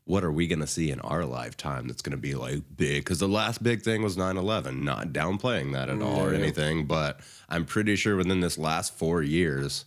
What 0.05 0.23
are 0.23 0.31
we 0.31 0.47
going 0.47 0.61
to 0.61 0.65
see 0.65 0.89
in 0.89 0.99
our 1.01 1.23
lifetime 1.23 1.87
that's 1.87 2.01
going 2.01 2.13
to 2.13 2.17
be 2.17 2.33
like 2.33 2.63
big? 2.75 3.03
Because 3.03 3.19
the 3.19 3.27
last 3.27 3.61
big 3.61 3.83
thing 3.83 4.01
was 4.01 4.17
9 4.17 4.37
11. 4.37 4.83
Not 4.83 5.09
downplaying 5.09 5.73
that 5.73 5.87
at 5.87 5.97
mm, 5.99 6.03
all 6.03 6.25
or 6.25 6.33
Yeah. 6.33 6.39
anything, 6.39 6.87
but 6.87 7.19
I'm 7.47 7.63
pretty 7.63 7.95
sure 7.95 8.15
within 8.15 8.39
this 8.39 8.57
last 8.57 8.97
four 8.97 9.21
years, 9.21 9.85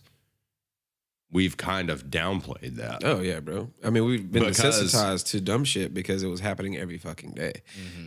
we've 1.33 1.57
kind 1.57 1.89
of 1.89 2.05
downplayed 2.05 2.75
that. 2.77 3.03
Oh 3.03 3.19
yeah, 3.19 3.39
bro. 3.41 3.69
I 3.83 3.89
mean, 3.89 4.05
we've 4.05 4.31
been 4.31 4.43
Because- 4.45 4.79
desensitized 4.93 5.25
to 5.31 5.41
dumb 5.41 5.65
shit 5.65 5.93
because 5.93 6.23
it 6.23 6.27
was 6.27 6.39
happening 6.39 6.77
every 6.77 6.97
fucking 6.97 7.31
day. 7.33 7.53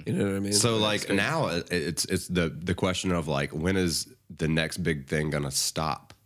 You 0.07 0.13
know 0.15 0.25
what 0.25 0.35
I 0.37 0.39
mean? 0.41 0.53
So 0.55 0.75
It's 0.77 0.83
like 0.83 1.11
now 1.11 1.49
it- 1.49 1.71
it's 1.71 2.05
it's 2.07 2.29
the 2.29 2.49
the 2.49 2.75
question 2.75 3.13
of 3.13 3.29
like 3.29 3.51
when 3.53 3.77
is 3.77 4.07
the 4.35 4.49
next 4.49 4.79
big 4.79 5.07
thing 5.07 5.29
gonna 5.31 5.51
stop? 5.51 6.15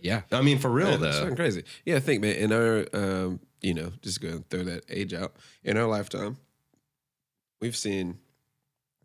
Yeah. 0.00 0.22
I 0.32 0.40
mean, 0.42 0.58
for 0.58 0.70
real 0.70 0.90
Yeah, 0.92 0.96
though. 0.96 1.08
it's 1.08 1.18
fucking 1.18 1.36
crazy. 1.36 1.64
Yeah, 1.84 1.96
I 1.96 2.00
think, 2.00 2.22
man, 2.22 2.34
in 2.36 2.52
our, 2.52 2.86
um, 2.92 3.40
you 3.60 3.74
know, 3.74 3.92
just 4.02 4.20
go 4.20 4.28
and 4.28 4.48
throw 4.50 4.64
that 4.64 4.84
age 4.88 5.12
out. 5.14 5.36
In 5.62 5.76
our 5.76 5.86
lifetime, 5.86 6.38
we've 7.60 7.76
seen 7.76 8.18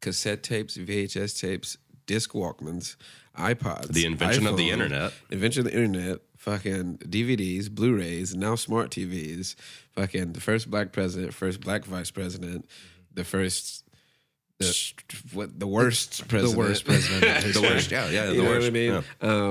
cassette 0.02 0.42
tapes, 0.42 0.78
VHS 0.78 1.40
tapes, 1.40 1.78
disc 2.06 2.32
Walkmans, 2.32 2.96
iPods, 3.40 3.88
The 3.90 4.06
invention 4.06 4.46
of 4.48 4.58
the 4.58 4.70
internet. 4.70 5.14
invention 5.30 5.66
of 5.66 5.72
the 5.72 5.78
internet, 5.78 6.20
fucking 6.38 6.98
DVDs, 7.00 7.70
Blu-rays, 7.70 8.36
now 8.36 8.56
smart 8.56 8.92
TVs, 8.92 9.56
fucking 9.92 10.34
the 10.34 10.42
first 10.42 10.70
black 10.70 10.92
president, 10.92 11.34
first 11.34 11.60
black 11.62 11.86
vice 11.86 12.12
president, 12.12 12.68
the 13.14 13.24
first. 13.24 13.84
The, 14.60 14.94
what 15.32 15.58
the 15.58 15.68
worst 15.68 16.28
president? 16.28 16.52
The 16.54 16.60
worst 16.60 16.84
president 16.86 17.22
The 17.54 17.62
worst, 17.62 17.92
yeah, 17.92 18.10
yeah, 18.10 18.26
the 18.26 18.34
You 18.36 18.44
know 18.44 18.50
worst. 18.50 18.62
what 18.64 18.68
I 18.68 18.72
mean? 18.72 18.92
yeah. 18.92 19.02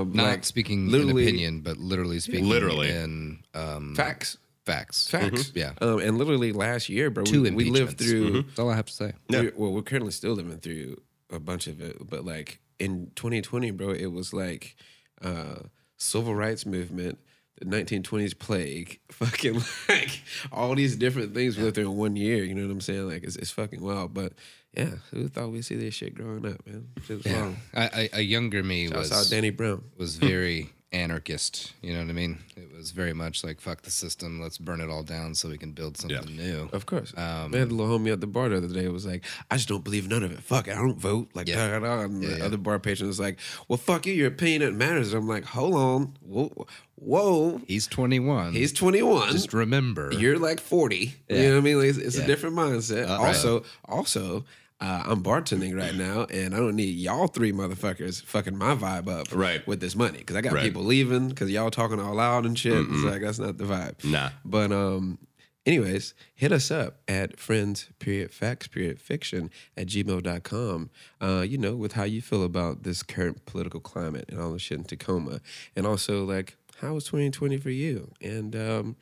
Um, 0.01 0.13
Not 0.13 0.23
like 0.27 0.45
speaking 0.45 0.81
in 0.87 0.93
literally- 0.93 1.23
opinion, 1.27 1.61
but 1.63 1.79
literally 1.79 2.21
speaking 2.21 2.47
Literally. 2.47 2.91
in 2.91 3.39
um, 3.55 3.95
facts. 3.97 4.37
facts. 4.67 5.09
Facts. 5.09 5.53
Yeah. 5.55 5.73
Um, 5.81 6.01
and 6.01 6.19
literally 6.19 6.53
last 6.53 6.91
year, 6.91 7.09
bro, 7.09 7.25
Two 7.25 7.43
we, 7.45 7.51
we 7.53 7.65
lived 7.71 7.93
impeachments. 8.03 8.05
through. 8.31 8.43
That's 8.43 8.59
all 8.59 8.69
I 8.69 8.77
have 8.77 8.85
to 8.85 8.93
say. 8.93 9.13
Yeah. 9.31 9.41
we're- 9.41 9.53
well, 9.57 9.73
we're 9.73 9.81
currently 9.81 10.13
still 10.13 10.35
living 10.35 10.59
through 10.59 11.01
a 11.31 11.41
bunch 11.41 11.69
of 11.69 11.81
it, 11.81 11.97
but 12.07 12.27
like 12.27 12.61
in 12.79 13.11
2020, 13.15 13.71
bro, 13.73 13.91
it 13.91 14.13
was 14.13 14.33
like 14.33 14.77
uh, 15.23 15.57
civil 15.97 16.35
rights 16.35 16.65
movement, 16.67 17.19
the 17.61 17.67
1920s 17.67 18.39
plague, 18.39 19.01
fucking 19.11 19.61
like 19.89 20.23
all 20.53 20.75
these 20.75 20.97
different 20.97 21.35
things 21.35 21.59
lived 21.59 21.75
through 21.75 21.91
in 21.91 21.97
one 21.97 22.17
year. 22.17 22.45
You 22.45 22.55
know 22.55 22.63
what 22.63 22.73
I'm 22.73 22.81
saying? 22.81 23.09
Like 23.09 23.25
it's, 23.25 23.37
it's 23.37 23.51
fucking 23.51 23.83
wild. 23.83 24.15
But 24.15 24.33
yeah, 24.77 24.97
who 25.11 25.29
thought 25.29 25.51
we'd 25.51 25.65
see 25.65 25.77
this 25.77 25.95
shit 25.95 26.15
growing 26.15 26.47
up, 26.47 26.65
man? 26.67 26.89
Yeah. 27.25 27.53
I, 27.75 27.83
I, 27.83 28.09
a 28.15 28.21
younger 28.21 28.63
me 28.63 28.89
Shouts 28.89 29.11
was 29.11 29.13
out 29.13 29.35
Danny 29.35 29.51
Brown. 29.51 29.85
was 29.97 30.17
very 30.17 30.71
anarchist. 30.93 31.73
You 31.83 31.93
know 31.95 32.01
what 32.01 32.09
I 32.09 32.13
mean? 32.13 32.39
It 32.57 32.75
was 32.77 32.91
very 32.93 33.13
much 33.13 33.45
like 33.45 33.61
fuck 33.61 33.83
the 33.83 33.91
system. 33.91 34.41
Let's 34.41 34.59
burn 34.59 34.81
it 34.81 34.89
all 34.89 35.03
down 35.03 35.35
so 35.35 35.49
we 35.49 35.59
can 35.59 35.73
build 35.73 35.97
something 35.97 36.35
new. 36.37 36.69
Of 36.73 36.87
course. 36.87 37.13
Um, 37.17 37.55
I 37.55 37.59
had 37.59 37.71
a 37.71 37.75
little 37.75 37.99
homie 37.99 38.13
at 38.13 38.21
the 38.21 38.27
bar 38.27 38.49
the 38.49 38.57
other 38.57 38.69
day 38.69 38.89
was 38.89 39.07
like, 39.07 39.25
I 39.51 39.57
just 39.57 39.69
don't 39.69 39.85
believe 39.85 40.09
none 40.09 40.23
of 40.23 40.33
it. 40.33 40.41
Fuck 40.41 40.69
it. 40.69 40.73
I 40.73 40.77
don't 40.77 40.99
vote. 40.99 41.29
Like, 41.35 41.49
Yeah. 41.49 41.69
da, 41.69 41.79
da, 41.79 41.87
da. 41.97 42.01
And 42.05 42.23
Yeah, 42.23 42.31
the 42.31 42.37
yeah. 42.39 42.45
other 42.45 42.57
bar 42.57 42.79
patron 42.79 43.07
was 43.09 43.21
like, 43.21 43.39
well, 43.69 43.77
fuck 43.77 44.07
you. 44.07 44.13
Your 44.15 44.29
opinion 44.29 44.63
it 44.63 44.75
matters. 44.75 45.13
I'm 45.13 45.29
like, 45.29 45.45
hold 45.45 45.75
on. 45.75 46.15
Whoa. 46.21 46.67
Whoa. 46.97 47.61
He's 47.67 47.87
21. 47.87 48.55
He's 48.55 48.73
21. 48.73 49.33
just 49.33 49.53
remember. 49.53 50.11
You're 50.13 50.39
like 50.39 50.59
40. 50.61 51.15
You 51.29 51.37
know 51.37 51.51
what 51.53 51.59
I 51.59 51.61
mean? 51.61 51.79
Like, 51.79 51.89
it's 51.91 51.99
it's 51.99 52.17
Yeah. 52.17 52.25
a 52.25 52.27
different 52.27 52.57
mindset. 52.57 53.09
Uh, 53.09 53.19
also, 53.23 53.63
also, 53.85 54.45
uh, 54.81 55.03
I'm 55.07 55.23
bartending 55.23 55.77
right 55.77 55.95
now, 55.95 56.25
and 56.25 56.55
I 56.55 56.59
don't 56.59 56.77
need 56.77 56.97
y'all 56.97 57.27
three 57.27 57.53
motherfuckers 57.53 58.23
fucking 58.23 58.57
my 58.57 58.75
vibe 58.75 59.09
up 59.09 59.27
Right. 59.35 59.67
with 59.67 59.81
this 59.81 59.97
money 59.97 60.19
because 60.19 60.37
I 60.37 60.41
got 60.41 60.53
Right. 60.53 60.63
people 60.63 60.85
leaving 60.85 61.29
because 61.31 61.51
y'all 61.51 61.71
talking 61.71 61.99
all 61.99 62.15
loud 62.15 62.47
and 62.47 62.59
shit. 62.59 62.87
It's 62.89 63.03
like 63.03 63.21
that's 63.23 63.39
not 63.41 63.59
the 63.59 63.65
vibe. 63.65 64.05
Nah. 64.05 64.31
But 64.45 64.71
um, 64.71 65.19
anyways, 65.67 66.15
hit 66.35 66.53
us 66.53 66.71
up 66.71 67.01
at 67.09 67.39
friends 67.41 67.89
period 67.99 68.31
facts 68.31 68.69
period 68.69 69.01
fiction 69.01 69.51
at 69.77 69.89
gmail.com. 69.89 70.91
Uh, 71.21 71.45
you 71.49 71.59
know, 71.59 71.75
with 71.75 71.93
how 71.93 72.05
you 72.05 72.23
feel 72.23 72.45
about 72.45 72.85
this 72.85 73.03
current 73.03 73.47
political 73.47 73.81
climate 73.81 74.27
and 74.29 74.41
all 74.41 74.53
the 74.53 74.59
shit 74.59 74.79
in 74.79 74.85
Tacoma. 74.85 75.41
And 75.75 75.87
also 75.87 76.25
like 76.25 76.57
how 76.81 76.95
was 76.95 77.05
2020 77.07 77.57
for 77.57 77.71
you? 77.71 78.13
And 78.23 78.55
um 78.55 78.97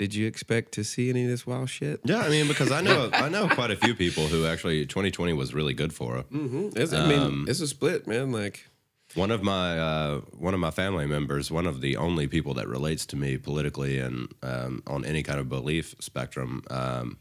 did 0.00 0.14
you 0.14 0.26
expect 0.26 0.72
to 0.72 0.82
see 0.82 1.10
any 1.10 1.24
of 1.24 1.28
this 1.30 1.46
wild 1.46 1.68
shit? 1.68 2.00
Yeah, 2.04 2.20
I 2.20 2.30
mean, 2.30 2.48
because 2.48 2.72
I 2.72 2.80
know 2.80 3.10
I 3.26 3.28
know 3.28 3.46
quite 3.48 3.70
a 3.70 3.76
few 3.76 3.94
people 3.94 4.28
who 4.28 4.46
actually 4.46 4.86
2020 4.86 5.34
was 5.34 5.52
really 5.52 5.74
good 5.74 5.92
for. 5.92 6.22
Mm-hmm. 6.32 6.70
It's, 6.74 6.94
I 6.94 7.06
mean, 7.06 7.20
Um, 7.20 7.44
it's 7.46 7.60
a 7.60 7.68
split, 7.68 8.06
man. 8.06 8.32
Like, 8.32 8.66
One 9.14 9.30
of 9.30 9.42
my 9.42 9.78
uh, 9.78 10.20
one 10.38 10.54
of 10.54 10.60
my 10.60 10.70
family 10.70 11.06
members, 11.06 11.50
one 11.50 11.66
of 11.66 11.82
the 11.82 11.98
only 11.98 12.26
people 12.28 12.54
that 12.54 12.66
relates 12.66 13.04
to 13.06 13.16
me 13.16 13.36
politically 13.36 13.98
and 13.98 14.32
um, 14.42 14.82
on 14.86 15.04
any 15.04 15.22
kind 15.22 15.38
of 15.38 15.50
belief 15.50 15.94
spectrum, 16.00 16.62
um, 16.70 17.18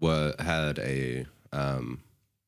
wa 0.00 0.32
had 0.38 0.78
a 0.78 1.26
um, 1.52 2.00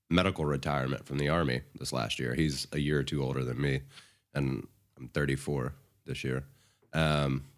medical 0.09 0.47
retirement 0.47 1.05
from 1.05 1.19
the 1.19 1.29
army 1.29 1.61
this 1.79 1.93
last 1.93 2.19
year. 2.19 2.35
He's 2.35 2.67
a 2.73 2.79
year 2.79 3.01
or 3.01 3.05
two 3.05 3.23
older 3.23 3.45
than 3.45 3.61
me, 3.61 3.83
and 4.33 4.67
I'm 4.97 5.09
34 5.09 5.75
this 6.07 6.25
year. 6.25 6.45
Um, 6.95 7.05
God 7.05 7.33
damn 7.33 7.43
it. 7.43 7.52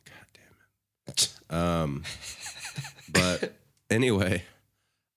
Um, 1.50 2.02
but 3.12 3.54
anyway, 3.90 4.42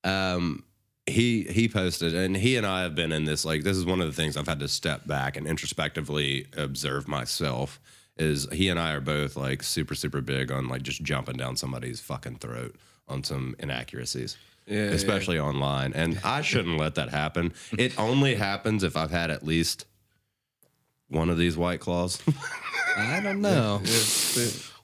um, 0.04 0.64
he 1.06 1.44
he 1.44 1.68
posted, 1.70 2.14
and 2.14 2.36
he 2.36 2.58
and 2.58 2.66
I 2.66 2.82
have 2.84 2.96
been 2.96 3.12
in 3.12 3.26
this. 3.26 3.46
Like, 3.46 3.64
this 3.64 3.78
is 3.78 3.86
one 3.86 4.02
of 4.02 4.08
the 4.08 4.14
things 4.14 4.36
I've 4.38 4.48
had 4.48 4.60
to 4.60 4.68
step 4.68 5.08
back 5.08 5.38
and 5.38 5.48
introspectively 5.48 6.48
observe 6.56 7.08
myself. 7.08 7.80
Is 8.18 8.48
he 8.52 8.68
and 8.70 8.80
I 8.80 8.94
are 8.94 9.02
both 9.02 9.36
like 9.38 9.64
super 9.64 9.96
super 9.96 10.22
big 10.22 10.52
on 10.52 10.68
like 10.68 10.82
just 10.82 11.04
jumping 11.04 11.38
down 11.38 11.56
somebody's 11.56 12.00
fucking 12.02 12.38
throat 12.38 12.76
on 13.08 13.24
some 13.24 13.56
inaccuracies. 13.60 14.38
Yeah, 14.66 14.90
especially 14.90 15.40
online, 15.40 15.94
and 15.94 16.20
I 16.26 16.42
shouldn't 16.42 16.78
let 16.78 16.96
that 16.96 17.10
happen. 17.10 17.54
It 17.78 17.98
only 17.98 18.36
happens 18.36 18.84
if 18.84 18.98
I've 18.98 19.12
had 19.12 19.32
at 19.32 19.44
least 19.46 19.86
one 21.08 21.30
of 21.30 21.38
these 21.38 21.56
white 21.56 21.80
claws. 21.80 22.22
I 22.98 23.22
don't 23.22 23.40
know. 23.42 23.80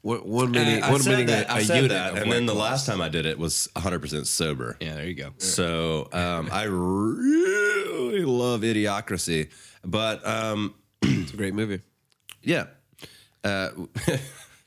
One, 0.03 0.19
one 0.19 0.51
minute, 0.51 0.83
I 0.83 0.91
one 0.91 1.01
said 1.01 1.27
that, 1.27 1.48
a 1.48 1.53
I 1.53 1.63
said 1.63 1.75
unit 1.77 1.91
that, 1.91 2.12
of 2.12 2.17
and 2.19 2.31
then 2.31 2.45
the 2.45 2.53
last 2.53 2.86
time 2.86 3.01
I 3.01 3.10
did 3.10 3.25
it 3.25 3.39
was 3.39 3.67
100 3.74 4.00
percent 4.00 4.27
sober. 4.27 4.77
Yeah, 4.79 4.93
there 4.95 5.07
you 5.07 5.15
go. 5.15 5.31
So 5.39 6.07
um, 6.13 6.50
I 6.51 6.63
really 6.63 8.25
love 8.25 8.62
Idiocracy, 8.62 9.50
but 9.83 10.25
um, 10.27 10.75
It's 11.01 11.33
a 11.33 11.38
great 11.38 11.53
movie. 11.55 11.81
yeah. 12.41 12.65
Uh, 13.43 13.69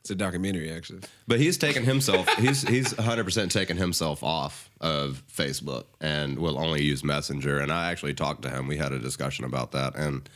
It's 0.00 0.10
a 0.12 0.14
documentary, 0.14 0.70
actually. 0.70 1.00
but 1.26 1.40
he's 1.40 1.58
taken 1.58 1.82
himself. 1.82 2.28
He's 2.34 2.62
he's 2.62 2.96
100 2.96 3.24
percent 3.24 3.50
taken 3.50 3.76
himself 3.76 4.22
off 4.22 4.70
of 4.80 5.20
Facebook 5.36 5.86
and 6.00 6.38
will 6.38 6.60
only 6.60 6.84
use 6.84 7.02
Messenger. 7.02 7.58
And 7.58 7.72
I 7.72 7.90
actually 7.90 8.14
talked 8.14 8.42
to 8.42 8.48
him. 8.50 8.68
We 8.68 8.76
had 8.76 8.92
a 8.92 9.00
discussion 9.00 9.44
about 9.44 9.72
that, 9.72 9.96
and 9.96 10.28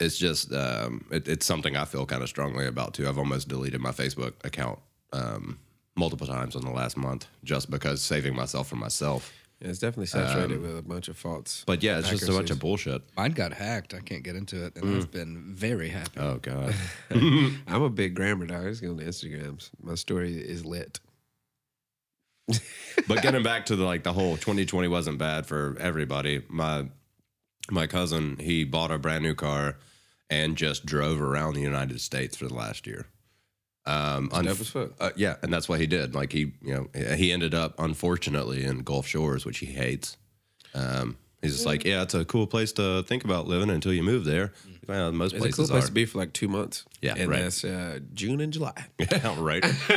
it's 0.00 0.18
just 0.18 0.52
um, 0.52 1.04
it, 1.10 1.26
it's 1.28 1.46
something 1.46 1.76
I 1.76 1.84
feel 1.84 2.06
kind 2.06 2.22
of 2.22 2.28
strongly 2.28 2.66
about 2.66 2.94
too. 2.94 3.08
I've 3.08 3.18
almost 3.18 3.48
deleted 3.48 3.80
my 3.80 3.90
Facebook 3.92 4.34
account 4.44 4.78
um, 5.12 5.58
multiple 5.96 6.26
times 6.26 6.54
in 6.54 6.62
the 6.62 6.70
last 6.70 6.96
month 6.96 7.26
just 7.44 7.70
because 7.70 8.02
saving 8.02 8.34
myself 8.36 8.68
from 8.68 8.78
myself. 8.80 9.32
Yeah, 9.62 9.68
it's 9.68 9.78
definitely 9.78 10.06
saturated 10.06 10.60
with 10.60 10.76
a 10.76 10.82
bunch 10.82 11.08
of 11.08 11.16
faults. 11.16 11.64
But 11.66 11.82
yeah, 11.82 11.98
it's 11.98 12.10
just 12.10 12.28
a 12.28 12.32
bunch 12.32 12.50
of 12.50 12.58
bullshit. 12.60 13.00
Mine 13.16 13.30
got 13.30 13.54
hacked. 13.54 13.94
I 13.94 14.00
can't 14.00 14.22
get 14.22 14.36
into 14.36 14.66
it, 14.66 14.76
and 14.76 14.84
Mm. 14.84 14.96
I've 14.98 15.10
been 15.10 15.54
very 15.54 15.88
happy. 15.88 16.20
Oh 16.20 16.36
god. 16.42 16.74
I'm 17.10 17.82
a 17.82 17.88
big 17.88 18.14
grammar 18.14 18.44
dog. 18.44 18.66
I 18.66 18.68
just 18.68 18.82
go 18.82 18.90
on 18.90 18.98
Instagrams. 18.98 19.70
My 19.82 19.94
story 19.94 20.34
is 20.34 20.66
lit. 20.66 21.00
but 23.08 23.22
getting 23.22 23.42
back 23.50 23.66
to 23.66 23.76
the 23.76 23.84
like 23.84 24.02
the 24.04 24.12
whole 24.12 24.36
2020 24.36 24.88
wasn't 24.88 25.18
bad 25.18 25.46
for 25.46 25.76
everybody. 25.80 26.42
My 26.48 26.86
my 27.70 27.86
cousin 27.86 28.36
he 28.40 28.64
bought 28.64 28.90
a 28.90 28.98
brand 28.98 29.22
new 29.22 29.34
car 29.34 29.76
and 30.28 30.56
just 30.56 30.86
drove 30.86 31.20
around 31.20 31.54
the 31.54 31.60
United 31.60 32.00
States 32.00 32.36
for 32.36 32.46
the 32.46 32.54
last 32.54 32.86
year. 32.86 33.06
Um, 33.84 34.28
unf- 34.30 34.92
uh, 34.98 35.10
yeah, 35.14 35.36
and 35.42 35.52
that's 35.52 35.68
what 35.68 35.78
he 35.78 35.86
did. 35.86 36.14
Like 36.14 36.32
he, 36.32 36.52
you 36.60 36.74
know, 36.74 37.14
he 37.14 37.30
ended 37.32 37.54
up 37.54 37.74
unfortunately 37.78 38.64
in 38.64 38.80
Gulf 38.80 39.06
Shores, 39.06 39.46
which 39.46 39.58
he 39.58 39.66
hates. 39.66 40.16
Um, 40.74 41.16
he's 41.42 41.52
just 41.54 41.66
like, 41.66 41.84
yeah, 41.84 42.02
it's 42.02 42.14
a 42.14 42.24
cool 42.24 42.46
place 42.46 42.72
to 42.72 43.02
think 43.04 43.24
about 43.24 43.46
living 43.46 43.70
until 43.70 43.92
you 43.92 44.02
move 44.02 44.24
there. 44.24 44.52
Well, 44.88 45.10
most 45.10 45.34
It's 45.34 45.44
a 45.44 45.50
cool 45.52 45.66
place 45.66 45.84
are. 45.84 45.86
to 45.88 45.92
be 45.92 46.04
for 46.04 46.18
like 46.18 46.32
two 46.32 46.46
months. 46.46 46.84
Yeah, 47.02 47.14
and 47.16 47.28
right. 47.28 47.42
that's 47.42 47.64
uh, 47.64 47.98
June 48.14 48.40
and 48.40 48.52
July. 48.52 48.86
yeah, 48.98 49.34
right. 49.38 49.64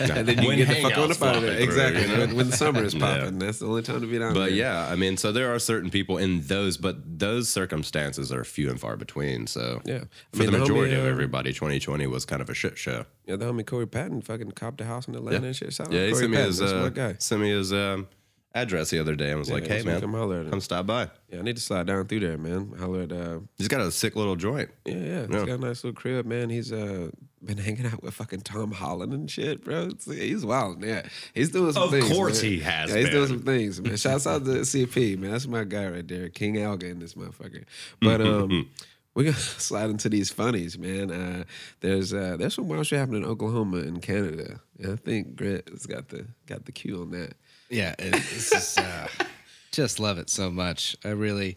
And 0.00 0.26
then 0.28 0.40
you 0.42 0.48
When 0.48 0.58
get 0.58 0.68
the 0.68 0.74
fuck 0.82 0.96
on 0.98 1.08
the 1.08 1.14
hangouts 1.14 1.16
fire. 1.18 1.34
popping 1.34 1.48
through, 1.50 1.64
Exactly. 1.64 2.02
you 2.02 2.08
know? 2.08 2.18
when, 2.20 2.36
when 2.36 2.50
the 2.50 2.56
summer 2.56 2.84
is 2.84 2.94
popping, 3.06 3.38
that's 3.38 3.58
the 3.58 3.66
only 3.66 3.82
time 3.82 4.00
to 4.00 4.06
be 4.06 4.18
down 4.18 4.34
But 4.34 4.46
there. 4.46 4.54
yeah, 4.54 4.88
I 4.88 4.94
mean, 4.96 5.16
so 5.16 5.32
there 5.32 5.52
are 5.54 5.58
certain 5.58 5.90
people 5.90 6.16
in 6.18 6.42
those, 6.42 6.76
but 6.76 7.18
those 7.18 7.48
circumstances 7.48 8.32
are 8.32 8.44
few 8.44 8.70
and 8.70 8.80
far 8.80 8.96
between. 8.96 9.46
So 9.46 9.80
Yeah. 9.84 9.96
I 9.96 10.36
for 10.36 10.42
mean, 10.42 10.50
the 10.52 10.58
the 10.58 10.58
homie, 10.58 10.60
majority 10.68 10.94
of 10.94 11.04
uh, 11.04 11.08
everybody, 11.08 11.52
2020 11.52 12.06
was 12.06 12.24
kind 12.24 12.40
of 12.42 12.48
a 12.50 12.54
shit 12.54 12.78
show. 12.78 13.04
Yeah, 13.26 13.36
the 13.36 13.46
homie 13.46 13.66
Corey 13.66 13.86
Patton 13.86 14.22
fucking 14.22 14.52
copped 14.52 14.80
a 14.80 14.84
house 14.84 15.08
in 15.08 15.14
Atlanta 15.14 15.46
and 15.48 15.56
shit. 15.56 15.72
Shout 15.72 15.88
out 15.88 15.92
Yeah, 15.92 16.06
he 16.06 16.10
Corey 16.12 16.20
sent 16.20 16.30
me 16.30 16.36
Patton. 16.36 16.46
his 16.48 16.58
That's 16.60 16.72
my 16.72 16.78
uh, 16.78 16.88
guy. 16.88 17.16
sent 17.18 17.40
me 17.42 17.50
his 17.50 17.72
um, 17.72 18.06
address 18.54 18.90
the 18.90 18.98
other 18.98 19.14
day 19.14 19.30
and 19.30 19.38
was 19.38 19.50
like, 19.50 19.66
"Hey 19.66 19.82
man, 19.82 20.00
come 20.00 20.12
holler 20.14 20.36
at 20.40 20.44
him. 20.46 20.50
come 20.50 20.60
stop 20.60 20.86
by." 20.86 21.08
Yeah, 21.30 21.40
I 21.40 21.42
need 21.42 21.56
to 21.56 21.62
slide 21.62 21.86
down 21.86 22.06
through 22.06 22.20
there, 22.20 22.38
man. 22.38 22.72
Holler 22.78 23.02
at 23.02 23.12
uh, 23.12 23.40
He's 23.56 23.68
got 23.68 23.80
a 23.80 23.90
sick 23.90 24.16
little 24.16 24.36
joint. 24.36 24.70
Yeah, 24.84 24.94
yeah. 24.94 25.20
He's 25.26 25.30
Yeah. 25.36 25.46
got 25.46 25.48
a 25.48 25.58
nice 25.58 25.84
little 25.84 25.92
crib, 25.92 26.26
man. 26.26 26.50
He's 26.50 26.72
uh 26.72 27.10
been 27.44 27.58
hanging 27.58 27.86
out 27.86 28.02
with 28.02 28.14
fucking 28.14 28.40
Tom 28.40 28.72
Holland 28.72 29.12
and 29.12 29.30
shit, 29.30 29.62
bro. 29.64 29.84
It's, 29.92 30.06
he's 30.06 30.44
wild, 30.44 30.82
yeah. 30.84 31.02
He's 31.34 31.50
doing 31.50 31.72
some 31.72 31.88
things. 31.90 32.02
Of 32.02 32.08
things. 32.08 32.18
course 32.18 32.42
man. 32.42 32.50
he 32.52 32.58
has 32.60 32.90
Yeah, 32.90 32.96
he's 32.96 33.04
been. 33.06 33.14
doing 33.14 33.28
some 33.28 33.42
things, 33.42 33.80
man. 33.80 33.96
Shouts 33.98 34.26
out 34.26 34.44
to 34.44 34.50
CP, 34.62 35.16
man. 35.18 35.30
That's 35.30 35.46
my 35.46 35.62
guy 35.64 35.86
right 35.88 36.08
there, 36.08 36.28
King 36.30 36.60
Alga 36.64 36.86
in 36.88 36.98
this 36.98 37.14
motherfucker. 37.14 37.64
But 38.00 38.20
um. 38.20 38.68
We're 39.14 39.24
gonna 39.24 39.36
slide 39.36 39.90
into 39.90 40.08
these 40.08 40.30
funnies, 40.30 40.78
man. 40.78 41.10
Uh, 41.10 41.42
there's 41.80 42.14
uh, 42.14 42.36
there's 42.38 42.54
some 42.54 42.68
wild 42.68 42.86
shit 42.86 43.00
happening 43.00 43.24
in 43.24 43.28
Oklahoma 43.28 43.78
and 43.78 44.00
Canada. 44.00 44.60
And 44.78 44.92
I 44.92 44.96
think 44.96 45.34
Grant 45.34 45.68
has 45.70 45.86
got 45.86 46.08
the 46.08 46.26
got 46.46 46.66
the 46.66 46.72
cue 46.72 47.00
on 47.00 47.10
that. 47.10 47.32
Yeah, 47.70 47.94
it, 47.98 48.14
it's 48.14 48.50
just, 48.50 48.78
uh, 48.78 49.08
just 49.72 50.00
love 50.00 50.18
it 50.18 50.30
so 50.30 50.50
much. 50.50 50.96
I 51.04 51.08
really, 51.10 51.56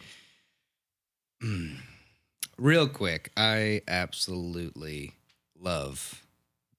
Mm. 1.44 1.78
real 2.58 2.88
quick, 2.88 3.32
I 3.38 3.82
absolutely 3.88 5.14
love 5.60 6.26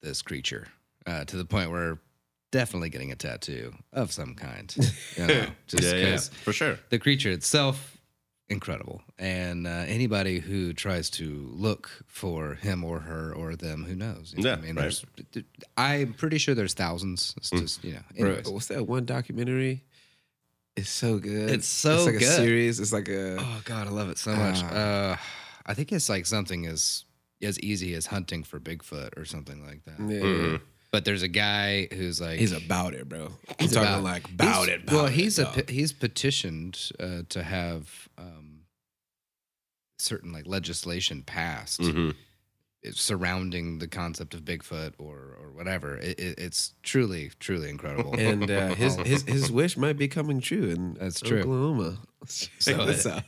this 0.00 0.22
creature 0.22 0.68
uh, 1.06 1.24
to 1.24 1.36
the 1.36 1.44
point 1.44 1.70
where 1.70 1.98
definitely 2.50 2.90
getting 2.90 3.10
a 3.12 3.16
tattoo 3.16 3.72
of 3.92 4.12
some 4.12 4.34
kind. 4.34 4.74
You 5.16 5.26
know, 5.26 5.46
just 5.66 5.96
yeah, 5.96 6.00
yeah, 6.00 6.10
'cause 6.12 6.28
for 6.28 6.52
sure. 6.52 6.78
the 6.90 6.98
creature 6.98 7.30
itself 7.30 7.96
incredible 8.52 9.02
and 9.18 9.66
uh, 9.66 9.70
anybody 9.86 10.38
who 10.38 10.72
tries 10.72 11.10
to 11.10 11.48
look 11.52 11.90
for 12.06 12.54
him 12.56 12.84
or 12.84 13.00
her 13.00 13.32
or 13.34 13.56
them 13.56 13.84
who 13.84 13.94
knows 13.94 14.34
you 14.36 14.42
know 14.42 14.50
Yeah, 14.50 14.56
i 14.56 14.60
mean 14.60 14.74
right. 14.76 14.82
there's 14.82 15.04
i'm 15.76 16.12
pretty 16.14 16.38
sure 16.38 16.54
there's 16.54 16.74
thousands 16.74 17.34
it's 17.36 17.50
just 17.50 17.84
you 17.84 17.94
know 17.94 18.00
Bro, 18.18 18.26
anyways. 18.28 18.48
what's 18.48 18.66
that 18.68 18.86
one 18.86 19.04
documentary? 19.04 19.84
It's 20.74 20.88
so 20.88 21.18
good. 21.18 21.50
It's 21.50 21.66
so 21.66 21.96
it's 21.96 22.06
like 22.06 22.14
a 22.14 22.24
series. 22.24 22.80
It's 22.80 22.94
like 22.94 23.08
a 23.08 23.36
oh 23.38 23.60
god 23.64 23.86
i 23.88 23.90
love 23.90 24.08
it 24.08 24.16
so 24.18 24.34
much 24.34 24.60
Ah. 24.62 24.72
uh 25.12 25.16
i 25.66 25.74
think 25.74 25.92
it's 25.92 26.08
like 26.08 26.24
something 26.26 26.66
as 26.66 27.04
as 27.42 27.58
easy 27.60 27.92
as 27.94 28.06
hunting 28.06 28.42
for 28.42 28.58
bigfoot 28.58 29.10
or 29.18 29.24
something 29.26 29.66
like 29.66 29.84
that 29.84 29.98
yeah. 30.00 30.20
Mm-hmm. 30.20 30.56
but 30.90 31.04
there's 31.04 31.22
a 31.22 31.28
guy 31.28 31.88
who's 31.92 32.20
like 32.20 32.38
He's 32.38 32.52
about 32.52 32.94
it, 32.94 33.08
bro. 33.08 33.26
I'm 33.26 33.54
He's 33.58 33.72
talking 33.72 33.88
about- 33.88 34.02
like 34.04 34.28
about 34.30 34.66
he's- 34.68 34.80
it. 34.80 34.90
well, 34.92 35.06
he's 35.08 35.38
it, 35.38 35.46
a 35.48 35.62
pe- 35.62 35.72
he's 35.72 35.92
petitioned 35.92 36.78
uh, 37.00 37.22
to 37.30 37.42
have 37.42 38.08
um, 38.16 38.51
certain 40.02 40.32
like 40.32 40.46
legislation 40.46 41.22
passed 41.22 41.80
Mhm. 41.80 42.14
surrounding 42.90 43.78
the 43.78 43.86
concept 43.88 44.34
of 44.34 44.40
Bigfoot 44.44 44.94
or 44.98 45.36
or 45.40 45.52
whatever. 45.52 45.96
It, 45.96 46.18
it, 46.18 46.38
it's 46.38 46.74
truly 46.82 47.30
truly 47.40 47.70
incredible. 47.70 48.14
and 48.18 48.50
uh, 48.50 48.74
his 48.74 48.96
his 48.96 49.22
his 49.22 49.52
wish 49.52 49.76
might 49.76 49.96
be 49.96 50.08
coming 50.08 50.40
true 50.40 50.68
in 50.70 50.94
That's 50.94 51.20
true. 51.20 51.40
Oklahoma. 51.40 51.98
Check 52.28 52.50
So 52.60 52.86
this 52.86 53.04
it- 53.06 53.12
out. 53.12 53.24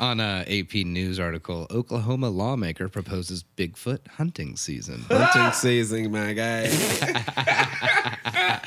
on 0.00 0.20
a 0.20 0.44
AP 0.48 0.74
news 0.84 1.18
article, 1.20 1.66
Oklahoma 1.70 2.28
lawmaker 2.28 2.88
proposes 2.88 3.44
Bigfoot 3.56 4.06
hunting 4.08 4.56
season. 4.56 5.04
Hunting 5.08 5.52
season, 5.52 6.10
my 6.12 6.32
guy. 6.32 6.66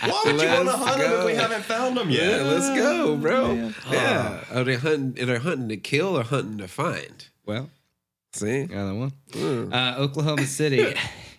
Why 0.01 0.21
would 0.25 0.33
you 0.33 0.37
Let's 0.37 0.65
want 0.65 0.69
to 0.69 0.77
hunt 0.77 1.01
them 1.01 1.19
if 1.19 1.25
we 1.25 1.35
haven't 1.35 1.63
found 1.63 1.97
him 1.97 2.09
yeah, 2.09 2.21
yet? 2.21 2.43
let's 2.43 2.69
go, 2.69 3.15
bro. 3.15 3.71
Yeah. 3.91 4.43
Are 4.53 4.63
they 4.63 4.75
hunting? 4.75 5.21
Are 5.21 5.25
they 5.25 5.37
hunting 5.39 5.69
to 5.69 5.77
kill 5.77 6.17
or 6.17 6.23
hunting 6.23 6.57
to 6.59 6.67
find? 6.67 7.27
well, 7.45 7.69
See, 8.33 8.61
another 8.61 8.93
one. 8.93 9.11
Mm. 9.31 9.73
Uh, 9.73 9.99
Oklahoma 9.99 10.45
City, 10.45 10.93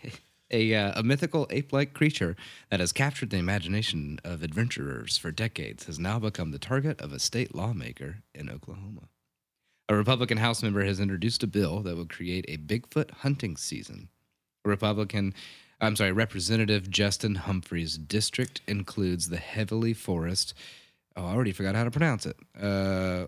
a, 0.51 0.75
uh, 0.75 1.01
a 1.01 1.03
mythical 1.05 1.47
ape 1.51 1.73
like 1.73 1.95
creature 1.95 2.35
that 2.71 2.81
has 2.81 2.93
captured 2.93 3.31
the 3.31 3.37
imagination 3.37 4.19
of 4.25 4.43
adventurers 4.43 5.17
for 5.17 5.31
decades, 5.31 5.85
has 5.87 5.99
now 6.01 6.19
become 6.19 6.51
the 6.51 6.59
target 6.59 7.01
of 7.01 7.13
a 7.13 7.21
state 7.21 7.55
lawmaker 7.55 8.19
in 8.35 8.51
Oklahoma. 8.51 9.03
A 9.89 9.95
Republican 9.95 10.39
House 10.39 10.63
member 10.63 10.85
has 10.85 11.01
introduced 11.01 11.43
a 11.43 11.49
bill 11.49 11.81
that 11.83 11.97
would 11.97 12.11
create 12.11 12.45
a 12.49 12.59
Bigfoot 12.59 13.11
hunting 13.11 13.57
season. 13.57 14.09
A 14.65 14.69
Republican, 14.69 15.35
I'm 15.81 15.97
sorry, 15.97 16.13
Representative 16.13 16.91
Justin 16.91 17.37
Humphrey's 17.37 17.97
district 17.97 18.61
includes 18.67 19.29
the 19.29 19.39
heavily 19.39 19.95
forest. 19.95 20.55
Oh, 21.17 21.25
I 21.25 21.33
already 21.33 21.53
forgot 21.53 21.75
how 21.75 21.85
to 21.85 21.91
pronounce 21.91 22.27
it. 22.27 22.37
Uh, 22.61 23.27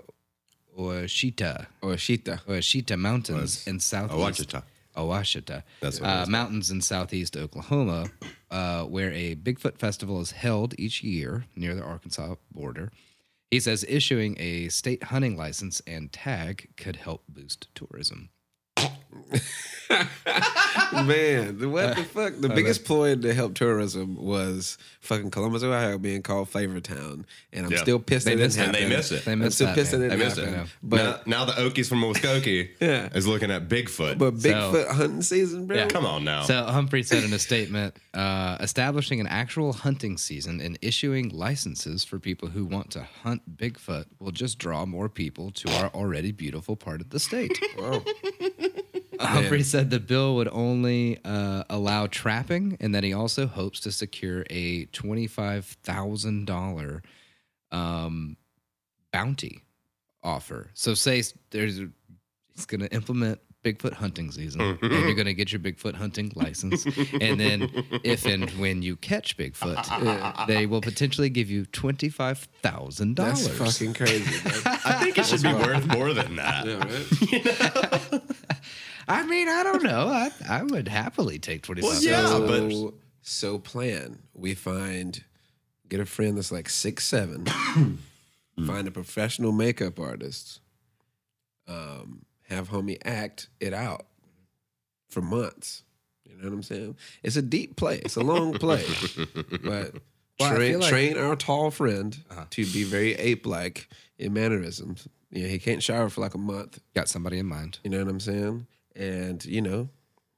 Ouachita. 0.79 1.67
or 1.81 1.93
Shita. 1.95 2.41
Ouachita 2.47 2.97
Mountains 2.97 3.67
in 3.67 3.81
southeast. 3.81 4.19
Ouachita. 4.19 4.63
Ouachita. 4.97 5.63
That's 5.81 6.01
what 6.01 6.09
it 6.09 6.13
uh, 6.13 6.23
is. 6.23 6.29
mountains 6.29 6.71
in 6.71 6.81
southeast 6.83 7.37
Oklahoma, 7.37 8.11
uh, 8.51 8.85
where 8.85 9.13
a 9.13 9.35
Bigfoot 9.35 9.79
festival 9.79 10.21
is 10.21 10.33
held 10.33 10.75
each 10.79 11.03
year 11.03 11.47
near 11.57 11.75
the 11.75 11.83
Arkansas 11.83 12.35
border. 12.51 12.93
He 13.51 13.61
says 13.61 13.85
issuing 13.89 14.37
a 14.39 14.69
state 14.69 15.05
hunting 15.05 15.37
license 15.37 15.83
and 15.87 16.13
tag 16.13 16.69
could 16.77 16.97
help 16.97 17.23
boost 17.29 17.69
tourism. 17.75 18.31
Man, 20.93 21.71
what 21.71 21.97
the 21.97 22.05
fuck? 22.15 22.35
The 22.39 22.49
biggest 22.49 22.85
ploy 22.85 23.17
to 23.17 23.35
help 23.35 23.55
tourism 23.55 24.17
was 24.17 24.79
fucking 25.01 25.31
Columbus, 25.31 25.63
Ohio 25.63 25.99
being 25.99 26.23
called 26.23 26.49
Flavor 26.49 26.81
Town, 26.81 27.27
and 27.53 27.67
I'm 27.67 27.73
Yeah. 27.73 27.79
still 27.83 27.99
pissed 27.99 28.27
They 28.27 28.35
that 28.35 28.41
it 28.41 28.45
missed 28.45 28.57
didn't 28.59 28.71
it. 28.71 28.73
They 28.73 28.79
happen. 28.83 28.97
missed 28.97 29.13
it. 29.13 29.25
They 29.25 29.33
I'm 29.33 29.39
missed 29.41 29.57
still 29.57 29.67
that, 29.69 29.75
pissed 29.75 29.91
that 29.93 29.99
man. 29.99 30.11
it 30.11 30.13
I 30.13 30.17
didn't 30.17 30.29
missed 30.29 30.41
happen. 30.41 30.55
it. 30.61 30.67
But 30.83 31.27
now, 31.27 31.39
now 31.39 31.45
the 31.47 31.53
Okies 31.53 31.89
from 31.89 32.03
Muskogee 32.03 32.69
Yeah. 32.81 33.09
is 33.15 33.27
looking 33.27 33.51
at 33.51 33.69
Bigfoot. 33.69 34.19
but 34.19 34.35
Bigfoot 34.37 34.89
hunting 34.89 35.23
season, 35.23 35.67
bro. 35.67 35.77
Yeah. 35.79 35.87
Come 35.89 36.07
on 36.07 36.25
now. 36.25 36.43
So 36.45 36.63
Humphrey 36.65 37.03
said 37.03 37.25
in 37.25 37.33
a 37.33 37.39
statement, 37.39 37.97
uh, 38.15 38.59
establishing 38.61 39.21
an 39.21 39.27
actual 39.27 39.73
hunting 39.73 40.19
season 40.19 40.61
and 40.61 40.79
issuing 40.83 41.31
licenses 41.31 42.05
for 42.05 42.19
people 42.19 42.49
who 42.49 42.65
want 42.65 42.91
to 42.93 43.03
hunt 43.23 43.57
Bigfoot 43.57 44.05
will 44.19 44.31
just 44.33 44.59
draw 44.59 44.85
more 44.87 45.09
people 45.09 45.51
to 45.53 45.71
our 45.79 45.89
already 45.89 46.33
beautiful 46.33 46.77
part 46.77 47.01
of 47.01 47.11
the 47.11 47.19
state. 47.21 47.59
Wow. 49.23 49.29
Humphrey 49.29 49.63
said 49.63 49.91
the 49.91 50.01
bill 50.01 50.35
would 50.37 50.49
only 50.51 51.19
uh, 51.25 51.65
allow 51.71 52.07
trapping, 52.09 52.77
and 52.81 52.95
that 52.95 53.05
he 53.05 53.13
also 53.13 53.47
hopes 53.47 53.81
to 53.81 53.93
secure 53.93 54.45
a 54.51 54.87
twenty-five 54.87 55.65
thousand 55.65 56.47
dollar 56.47 57.03
um, 57.71 58.37
bounty 59.13 59.63
offer. 60.23 60.71
So, 60.75 60.95
say 60.95 61.21
s- 61.21 61.35
there's 61.51 61.79
he's 62.55 62.67
going 62.67 62.81
to 62.81 62.93
implement 62.93 63.41
Bigfoot 63.65 63.93
hunting 63.93 64.33
season, 64.33 64.61
and 64.61 64.81
you're 64.83 65.15
going 65.15 65.27
to 65.27 65.35
get 65.35 65.53
your 65.53 65.61
Bigfoot 65.61 65.95
hunting 65.95 66.33
license, 66.35 66.85
and 67.21 67.39
then 67.39 67.71
if 68.03 68.27
and 68.27 68.51
when 68.59 68.83
you 68.83 68.97
catch 68.97 69.37
Bigfoot, 69.37 70.47
they 70.49 70.67
will 70.67 70.81
potentially 70.81 71.31
give 71.31 71.49
you 71.49 71.65
twenty 71.67 72.09
five 72.09 72.39
thousand 72.63 73.15
dollars. 73.15 73.47
That's 73.57 73.79
fucking 73.79 73.95
crazy. 73.95 74.25
I 74.67 74.99
think 75.05 75.17
it 75.17 75.27
should 75.27 75.43
be 75.45 75.53
worth 75.55 75.87
more 75.87 76.13
than 76.13 76.35
that. 76.37 76.67
yeah, 76.67 78.19
right? 78.19 78.23
I 79.09 79.25
mean, 79.27 79.49
I 79.49 79.63
don't 79.63 79.83
know. 79.83 80.09
I 80.09 80.31
I 80.49 80.63
would 80.63 80.89
happily 80.89 81.39
take 81.39 81.63
twenty-five. 81.63 81.91
Well, 81.91 82.03
yeah, 82.03 82.27
so, 82.27 82.47
but- 82.91 82.95
so 83.23 83.59
plan. 83.59 84.19
We 84.35 84.55
find 84.55 85.23
get 85.89 86.01
a 86.01 86.07
friend 86.07 86.37
that's 86.37 86.51
like 86.53 86.69
six 86.69 87.05
seven. 87.07 87.47
find 88.67 88.89
a 88.89 88.91
professional 88.91 89.53
makeup 89.53 89.99
artist. 90.01 90.61
Um, 91.69 92.25
have 92.49 92.69
homie 92.71 92.99
act 93.05 93.49
it 93.61 93.73
out 93.73 94.07
for 95.11 95.23
months. 95.23 95.85
You 96.29 96.37
know 96.37 96.45
what 96.49 96.55
I'm 96.55 96.63
saying? 96.63 96.97
It's 97.23 97.37
a 97.37 97.43
deep 97.43 97.77
play. 97.77 97.99
It's 98.05 98.17
a 98.17 98.21
long 98.23 98.55
play, 98.55 98.85
but 99.17 99.63
Well, 99.65 99.91
Well, 100.41 100.53
I 100.53 100.55
train, 100.57 100.71
feel 100.73 100.81
like- 100.81 100.91
train 100.91 101.19
our 101.19 101.37
tall 101.37 101.71
friend 101.71 102.17
to 102.51 102.65
be 102.67 102.85
very 102.85 103.15
ape-like 103.15 103.89
in 104.19 104.33
mannerisms. 104.33 105.07
You 105.31 105.43
know, 105.45 105.49
he 105.49 105.59
can't 105.59 105.83
shower 105.83 106.09
for 106.09 106.21
like 106.21 106.35
a 106.35 106.39
month. 106.39 106.79
Got 106.95 107.09
somebody 107.09 107.39
in 107.39 107.47
mind. 107.47 107.79
You 107.85 107.91
know 107.91 107.99
what 107.99 108.09
I'm 108.09 108.21
saying? 108.21 108.67
And 108.97 109.45
you 109.45 109.61
know, 109.63 109.89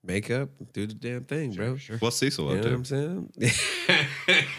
makeup, 0.05 0.49
do 0.73 0.87
the 0.87 0.95
damn 0.95 1.25
thing, 1.25 1.53
bro. 1.55 1.77
Sure. 1.77 1.99
What's 1.99 2.17
Cecil 2.17 2.45
You 2.53 2.59
up 2.59 2.65
know 2.65 2.77
what 2.77 2.85
to? 2.85 2.95
I'm 2.97 3.31
saying? 3.39 3.51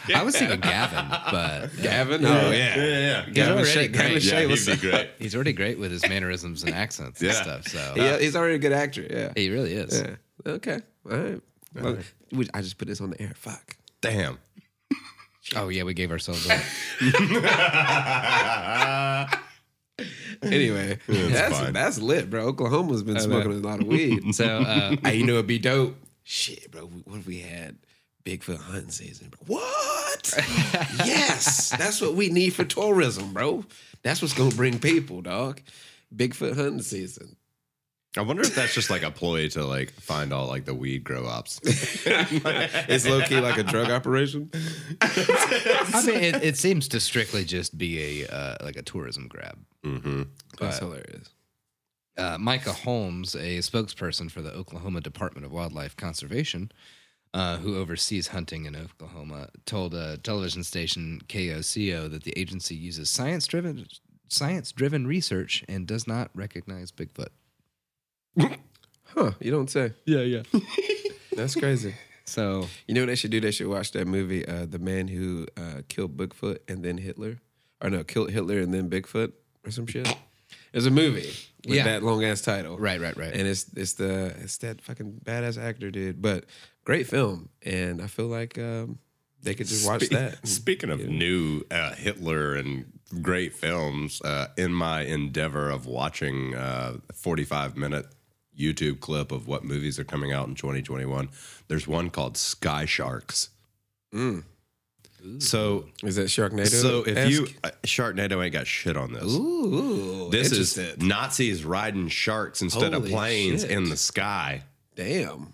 I 0.15 0.23
was 0.23 0.35
thinking 0.37 0.59
Gavin, 0.59 1.05
but 1.09 1.33
uh, 1.33 1.67
Gavin, 1.81 2.25
oh 2.25 2.51
yeah, 2.51 2.75
yeah. 2.75 2.83
yeah. 2.85 3.25
Gavin 3.31 3.53
already 3.53 3.69
Shay, 3.71 3.87
Gavin 3.87 4.11
great. 4.11 4.23
Shay, 4.23 4.47
Yeah, 4.47 4.55
he'd 4.55 4.65
be 4.65 4.75
great. 4.89 5.09
he's 5.19 5.35
already 5.35 5.53
great 5.53 5.79
with 5.79 5.91
his 5.91 6.07
mannerisms 6.07 6.63
and 6.63 6.73
accents 6.73 7.21
and 7.21 7.31
stuff. 7.33 7.67
So 7.67 7.93
Yeah, 7.95 8.17
he's 8.17 8.35
already 8.35 8.55
a 8.55 8.59
good 8.59 8.73
actor. 8.73 9.05
Yeah, 9.09 9.31
he 9.35 9.49
really 9.49 9.73
is. 9.73 10.01
yeah. 10.01 10.15
Okay, 10.51 10.79
all 11.09 11.17
right. 11.17 11.41
Well, 11.73 11.97
we- 12.31 12.47
I 12.53 12.61
just 12.61 12.77
put 12.77 12.87
this 12.87 13.01
on 13.01 13.09
the 13.11 13.21
air. 13.21 13.33
Fuck. 13.35 13.77
Damn. 14.01 14.37
Oh 15.55 15.69
yeah, 15.69 15.83
we 15.83 15.93
gave 15.93 16.11
ourselves 16.11 16.49
up. 16.49 16.59
Anyway, 20.41 20.99
that's 21.07 21.57
fine. 21.59 21.73
that's 21.73 21.97
lit, 21.97 22.29
bro. 22.29 22.47
Oklahoma's 22.47 23.01
been 23.03 23.19
smoking 23.19 23.51
a 23.51 23.55
lot 23.55 23.79
of 23.81 23.87
weed. 23.87 24.23
So 24.35 24.45
uh, 24.45 24.95
hey, 25.03 25.15
you 25.15 25.25
know 25.25 25.33
it'd 25.33 25.47
be 25.47 25.59
dope. 25.59 25.95
Shit, 26.23 26.69
bro. 26.71 26.81
What 26.85 27.19
if 27.19 27.25
we 27.27 27.39
had 27.39 27.77
Bigfoot 28.25 28.59
hunting 28.59 28.89
season? 28.89 29.29
Bro? 29.29 29.55
What? 29.57 30.33
yes, 31.05 31.69
that's 31.77 32.01
what 32.01 32.15
we 32.15 32.29
need 32.29 32.49
for 32.51 32.65
tourism, 32.65 33.33
bro. 33.33 33.63
That's 34.03 34.21
what's 34.21 34.33
gonna 34.33 34.53
bring 34.53 34.79
people, 34.79 35.21
dog. 35.21 35.61
Bigfoot 36.13 36.55
hunting 36.55 36.81
season. 36.81 37.37
I 38.17 38.21
wonder 38.21 38.43
if 38.43 38.55
that's 38.55 38.73
just 38.73 38.89
like 38.89 39.03
a 39.03 39.11
ploy 39.11 39.49
to 39.49 39.65
like 39.65 39.91
find 39.91 40.31
all 40.31 40.47
like 40.47 40.63
the 40.65 40.73
weed 40.73 41.03
grow 41.03 41.25
ups. 41.25 41.59
It's 41.65 43.05
low 43.07 43.21
key 43.21 43.39
like 43.41 43.57
a 43.57 43.63
drug 43.63 43.89
operation. 43.89 44.49
I 45.01 46.03
mean, 46.05 46.23
it, 46.23 46.43
it 46.43 46.57
seems 46.57 46.87
to 46.89 46.99
strictly 46.99 47.43
just 47.43 47.77
be 47.77 48.21
a 48.23 48.27
uh, 48.33 48.57
like 48.63 48.77
a 48.77 48.81
tourism 48.81 49.27
grab. 49.27 49.57
That's 50.59 50.79
hilarious. 50.79 51.29
uh, 52.17 52.37
Micah 52.39 52.71
Holmes, 52.73 53.35
a 53.35 53.59
spokesperson 53.59 54.31
for 54.31 54.41
the 54.41 54.53
Oklahoma 54.53 55.01
Department 55.01 55.45
of 55.45 55.51
Wildlife 55.51 55.97
Conservation, 55.97 56.71
uh, 57.33 57.57
who 57.57 57.77
oversees 57.77 58.27
hunting 58.29 58.65
in 58.65 58.75
Oklahoma, 58.75 59.49
told 59.65 59.93
a 59.93 60.17
television 60.17 60.63
station 60.63 61.19
KOCO 61.27 62.09
that 62.09 62.23
the 62.23 62.33
agency 62.39 62.75
uses 62.75 63.09
science-driven 63.09 63.85
science-driven 64.29 65.05
research 65.05 65.63
and 65.67 65.85
does 65.85 66.07
not 66.07 66.31
recognize 66.33 66.91
Bigfoot. 66.91 67.29
Huh? 68.37 69.31
You 69.39 69.51
don't 69.51 69.69
say. 69.69 69.93
Yeah, 70.05 70.21
yeah. 70.21 70.41
That's 71.35 71.55
crazy. 71.55 71.95
So 72.25 72.67
You 72.87 72.93
know 72.95 73.01
what 73.01 73.07
they 73.07 73.15
should 73.15 73.31
do? 73.31 73.39
They 73.39 73.51
should 73.51 73.67
watch 73.67 73.91
that 73.91 74.07
movie, 74.07 74.45
uh, 74.47 74.65
The 74.65 74.79
Man 74.79 75.07
Who 75.07 75.47
uh, 75.57 75.81
Killed 75.89 76.17
Bigfoot 76.17 76.57
and 76.67 76.83
Then 76.83 76.97
Hitler. 76.97 77.37
Or 77.81 77.89
no, 77.89 78.03
killed 78.03 78.31
Hitler 78.31 78.59
and 78.59 78.73
then 78.73 78.89
Bigfoot 78.89 79.33
or 79.65 79.71
some 79.71 79.85
shit. 79.85 80.07
It's 80.73 80.85
a 80.85 80.91
movie 80.91 81.29
with 81.67 81.75
Yeah. 81.77 81.83
that 81.83 82.03
long 82.03 82.23
ass 82.23 82.41
title. 82.41 82.77
Right, 82.77 82.99
right, 82.99 83.15
right. 83.17 83.33
And 83.33 83.47
it's 83.47 83.65
it's 83.75 83.93
the 83.93 84.33
it's 84.41 84.57
that 84.57 84.81
fucking 84.81 85.21
badass 85.23 85.61
actor 85.61 85.91
dude. 85.91 86.21
But 86.21 86.45
great 86.83 87.07
film. 87.07 87.49
And 87.63 88.01
I 88.01 88.07
feel 88.07 88.27
like 88.27 88.57
um, 88.57 88.99
they 89.43 89.53
could 89.53 89.67
just 89.67 89.85
watch 89.87 90.07
that. 90.09 90.45
Speaking 90.47 90.89
of 90.89 90.99
new 91.07 91.63
uh, 91.69 91.93
Hitler 91.95 92.55
and 92.55 92.85
great 93.21 93.53
films, 93.53 94.21
uh, 94.21 94.47
in 94.57 94.73
my 94.73 95.01
endeavor 95.01 95.69
of 95.69 95.85
watching 95.85 96.55
uh, 96.55 96.97
a 97.09 97.13
45 97.13 97.75
minute 97.77 98.05
YouTube 98.57 98.99
clip 98.99 99.31
of 99.31 99.47
what 99.47 99.63
movies 99.63 99.99
are 99.99 100.03
coming 100.03 100.31
out 100.31 100.47
in 100.47 100.55
2021, 100.55 101.29
there's 101.67 101.87
one 101.87 102.09
called 102.09 102.37
Sky 102.37 102.85
Sharks. 102.85 103.49
So, 105.39 105.85
Is 106.03 106.17
that 106.17 106.27
Sharknado? 106.27 106.67
so 106.67 107.03
if 107.05 107.29
you 107.31 107.47
uh, 107.63 107.71
Sharknado 107.83 108.43
ain't 108.43 108.53
got 108.53 108.67
shit 108.67 108.95
on 108.95 109.11
this. 109.11 109.23
Ooh, 109.23 110.29
this 110.29 110.51
is. 110.51 110.97
Nazis 110.99 111.65
riding 111.65 112.09
sharks 112.09 112.61
instead 112.61 112.93
of 112.93 113.05
planes 113.05 113.61
shit. 113.63 113.71
in 113.71 113.89
the 113.89 113.97
sky. 113.97 114.61
Damn. 114.95 115.53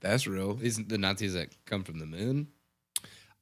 That's 0.00 0.26
real. 0.28 0.54
these 0.54 0.76
the 0.86 0.98
Nazis 0.98 1.34
that 1.34 1.48
come 1.66 1.82
from 1.82 1.98
the 1.98 2.06
moon. 2.06 2.46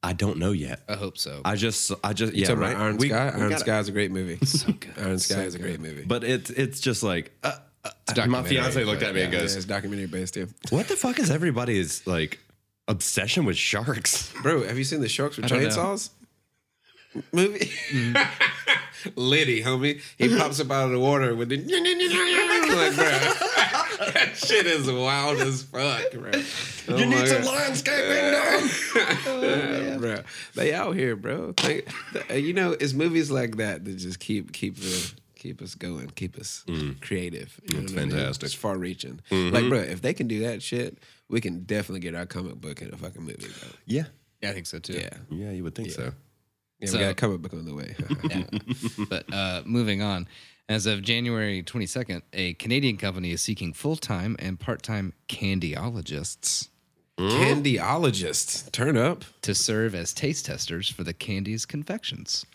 I 0.01 0.13
don't 0.13 0.37
know 0.39 0.51
yet. 0.51 0.81
I 0.89 0.95
hope 0.95 1.17
so. 1.17 1.41
I 1.45 1.55
just, 1.55 1.91
I 2.03 2.13
just, 2.13 2.33
You 2.33 2.41
yeah, 2.41 2.47
talking 2.47 2.61
right. 2.61 2.71
about 2.71 2.81
Iron 2.83 2.97
We- 2.97 3.09
Sky? 3.09 3.25
we 3.25 3.31
Iron 3.41 3.49
gotta- 3.49 3.59
Sky 3.59 3.79
is 3.79 3.87
a 3.87 3.91
great 3.91 4.11
movie. 4.11 4.37
so 4.45 4.71
good. 4.71 4.93
Iron 4.97 5.19
Sky 5.19 5.41
is 5.43 5.55
a 5.55 5.59
great 5.59 5.79
movie. 5.79 6.05
But 6.05 6.23
it's, 6.23 6.49
it's 6.49 6.79
just 6.79 7.03
like, 7.03 7.31
uh, 7.43 7.53
my 8.07 8.13
documentary, 8.13 8.49
fiance 8.49 8.83
looked 8.83 9.03
at 9.03 9.13
me 9.15 9.21
and 9.21 9.33
yeah, 9.33 9.39
goes, 9.39 9.55
it's 9.55 9.65
documentary 9.65 10.07
based 10.07 10.33
too. 10.35 10.47
What 10.69 10.87
the 10.87 10.95
fuck 10.95 11.19
is 11.19 11.29
everybody's 11.31 12.05
like 12.07 12.39
obsession 12.87 13.45
with 13.45 13.57
sharks? 13.57 14.31
Bro, 14.41 14.63
have 14.63 14.77
you 14.77 14.83
seen 14.83 15.01
the 15.01 15.09
Sharks 15.09 15.37
with 15.37 15.47
don't 15.47 15.61
know. 15.61 15.69
Chainsaws 15.69 16.09
movie? 17.31 17.71
Liddy, 19.15 19.61
homie. 19.63 20.01
He 20.17 20.27
pops 20.35 20.59
up 20.59 20.71
out 20.71 20.85
of 20.85 20.91
the 20.91 20.99
water 20.99 21.33
with 21.35 21.49
the 21.49 21.57
like, 21.57 22.95
bro. 22.95 24.11
that 24.11 24.31
shit 24.35 24.65
is 24.65 24.91
wild 24.91 25.39
as 25.39 25.63
fuck, 25.63 26.11
bro. 26.11 26.31
Oh 26.89 27.05
my 27.05 27.25
God. 27.25 27.45
landscaping 27.45 28.31
done. 28.31 28.69
Oh, 29.27 29.97
bro. 29.99 30.19
They 30.55 30.73
out 30.73 30.95
here, 30.95 31.15
bro. 31.15 31.53
They, 31.53 31.83
they- 32.27 32.39
you 32.39 32.53
know, 32.53 32.71
it's 32.71 32.93
movies 32.93 33.29
like 33.31 33.57
that 33.57 33.85
that 33.85 33.97
just 33.97 34.19
keep 34.19 34.51
keep 34.51 34.75
the 34.77 35.11
keep 35.47 35.61
us 35.61 35.75
going, 35.75 36.09
keep 36.15 36.37
us 36.37 36.63
mm. 36.67 36.99
creative. 37.01 37.59
You 37.69 37.79
It's 37.79 37.93
what 37.93 38.01
I 38.01 38.05
mean? 38.05 38.11
fantastic. 38.15 38.45
It's 38.47 38.53
far 38.53 38.77
reaching. 38.77 39.21
Mm-hmm. 39.31 39.55
Like, 39.55 39.69
bro, 39.69 39.79
if 39.79 40.01
they 40.01 40.13
can 40.13 40.27
do 40.27 40.41
that 40.41 40.61
shit, 40.61 40.97
we 41.29 41.39
can 41.39 41.63
definitely 41.63 42.01
get 42.01 42.15
our 42.15 42.25
comic 42.25 42.55
book 42.55 42.81
in 42.81 42.93
a 42.93 42.97
fucking 42.97 43.21
movie, 43.21 43.47
bro. 43.47 43.69
Yeah. 43.85 44.03
yeah, 44.41 44.49
I 44.49 44.53
think 44.53 44.65
so 44.65 44.79
too. 44.79 44.93
Yeah, 44.93 45.09
Yeah, 45.29 45.51
you 45.51 45.63
would 45.63 45.75
think 45.75 45.91
so. 45.91 46.11
yeah, 46.79 46.89
So- 46.89 46.97
we 46.97 47.03
got 47.03 47.11
a 47.11 47.15
comic 47.15 47.41
book 47.41 47.53
on 47.53 47.65
the 47.65 47.73
way. 47.73 47.95
but 49.09 49.33
uh, 49.33 49.61
moving 49.65 50.01
on. 50.01 50.27
As 50.69 50.85
of 50.85 51.01
January 51.01 51.63
22nd, 51.63 52.23
a 52.33 52.53
Canadian 52.55 52.97
company 52.97 53.31
is 53.31 53.41
seeking 53.41 53.71
full 53.71 53.95
time 53.95 54.35
and 54.37 54.59
part 54.59 54.83
time 54.83 55.13
candyologists 55.29 56.67
mm. 57.17 57.29
Candyologists, 57.31 58.69
turn 58.73 58.97
up. 58.97 59.23
to 59.43 59.55
serve 59.55 59.95
as 59.95 60.13
taste 60.13 60.45
testers 60.45 60.89
for 60.89 61.03
the 61.03 61.13
candy's 61.13 61.65
confections. 61.65 62.45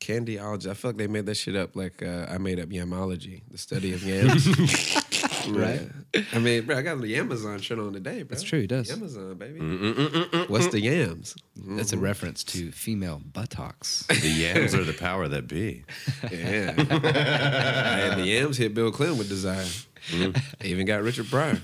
Candyology. 0.00 0.68
I 0.68 0.74
feel 0.74 0.90
like 0.90 0.98
they 0.98 1.06
made 1.06 1.26
that 1.26 1.36
shit 1.36 1.56
up 1.56 1.76
like 1.76 2.02
uh, 2.02 2.26
I 2.28 2.38
made 2.38 2.60
up 2.60 2.68
yamology, 2.68 3.42
the 3.50 3.58
study 3.58 3.92
of 3.92 4.02
yams. 4.02 4.46
right. 5.48 5.88
I 6.32 6.38
mean, 6.38 6.64
bro, 6.66 6.78
I 6.78 6.82
got 6.82 7.00
the 7.00 7.16
Amazon 7.16 7.60
shirt 7.60 7.78
on 7.78 7.92
today, 7.92 8.22
bro. 8.22 8.34
That's 8.34 8.42
true, 8.42 8.60
he 8.60 8.66
does. 8.66 8.90
Amazon, 8.90 9.34
baby. 9.34 9.60
Mm, 9.60 9.94
mm, 9.94 10.08
mm, 10.10 10.48
What's 10.48 10.68
the 10.68 10.80
yams? 10.80 11.34
That's 11.56 11.92
a 11.92 11.96
mm-hmm. 11.96 12.04
reference 12.04 12.44
to 12.44 12.70
female 12.72 13.20
buttocks. 13.32 14.06
The 14.24 14.30
yams 14.30 14.74
are 14.74 14.84
the 14.84 14.94
power 14.94 15.28
that 15.28 15.46
be. 15.48 15.84
Yeah. 16.30 16.70
and 16.78 18.20
the 18.20 18.24
yams 18.24 18.56
hit 18.56 18.72
Bill 18.72 18.90
Clinton 18.90 19.18
with 19.18 19.28
desire. 19.28 19.66
They 20.10 20.68
even 20.68 20.86
got 20.86 21.02
Richard 21.02 21.26
Pryor. 21.26 21.60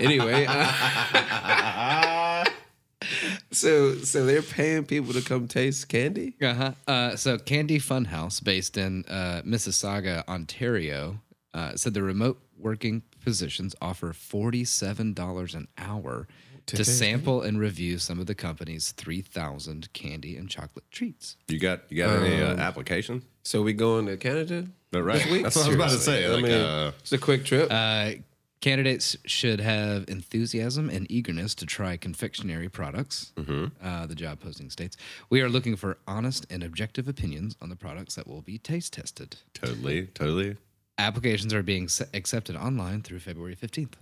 anyway, 0.00 0.46
uh, 0.48 2.09
so 3.50 3.94
so 3.96 4.24
they're 4.24 4.42
paying 4.42 4.84
people 4.84 5.12
to 5.12 5.22
come 5.22 5.48
taste 5.48 5.88
candy. 5.88 6.36
Uh-huh. 6.40 6.72
Uh, 6.86 7.16
so 7.16 7.38
Candy 7.38 7.78
Funhouse, 7.78 8.42
based 8.42 8.76
in 8.76 9.04
uh, 9.08 9.42
Mississauga, 9.44 10.26
Ontario, 10.28 11.20
uh, 11.54 11.76
said 11.76 11.94
the 11.94 12.02
remote 12.02 12.40
working 12.56 13.02
positions 13.24 13.74
offer 13.80 14.12
$47 14.12 15.54
an 15.54 15.68
hour 15.78 16.26
to, 16.66 16.76
taste 16.76 16.98
sample 16.98 17.42
and 17.42 17.58
review 17.58 17.98
some 17.98 18.20
of 18.20 18.26
the 18.26 18.34
company's 18.34 18.92
3,000 18.92 19.92
candy 19.92 20.36
and 20.36 20.48
chocolate 20.48 20.84
treats. 20.90 21.36
You 21.48 21.58
got 21.58 21.82
you 21.88 21.96
got 21.96 22.22
any 22.22 22.40
uh, 22.42 22.56
applications? 22.56 23.24
So 23.42 23.62
we 23.62 23.72
going 23.72 24.06
to 24.06 24.16
Canada? 24.16 24.66
No, 24.92 25.00
right. 25.00 25.24
week? 25.30 25.42
That's 25.42 25.56
what 25.56 25.64
I 25.64 25.68
was 25.68 25.76
about 25.76 25.90
to 25.90 25.98
say. 25.98 26.26
I 26.26 26.28
Like, 26.28 26.42
mean, 26.42 26.52
uh, 26.52 26.92
it's 27.00 27.12
a 27.12 27.18
quick 27.18 27.44
trip. 27.44 27.68
Uh, 27.70 28.12
candidates 28.60 29.16
should 29.24 29.60
have 29.60 30.04
enthusiasm 30.08 30.90
and 30.90 31.10
eagerness 31.10 31.54
to 31.56 31.66
try 31.66 31.96
confectionery 31.96 32.68
products. 32.68 33.32
Uh, 33.82 34.06
the 34.06 34.14
job 34.14 34.40
posting 34.40 34.70
states 34.70 34.96
We 35.30 35.40
are 35.40 35.48
looking 35.48 35.76
for 35.76 35.98
honest 36.06 36.46
and 36.50 36.62
objective 36.62 37.08
opinions 37.08 37.56
on 37.60 37.68
the 37.68 37.76
products 37.76 38.14
that 38.16 38.26
will 38.26 38.42
be 38.42 38.58
taste 38.58 38.92
tested. 38.92 39.36
totally, 39.54 40.06
totally. 40.08 40.56
Applications 40.98 41.54
are 41.54 41.62
being 41.62 41.88
accepted 42.12 42.56
online 42.56 43.00
through 43.00 43.20
February 43.20 43.56
15th. 43.56 43.94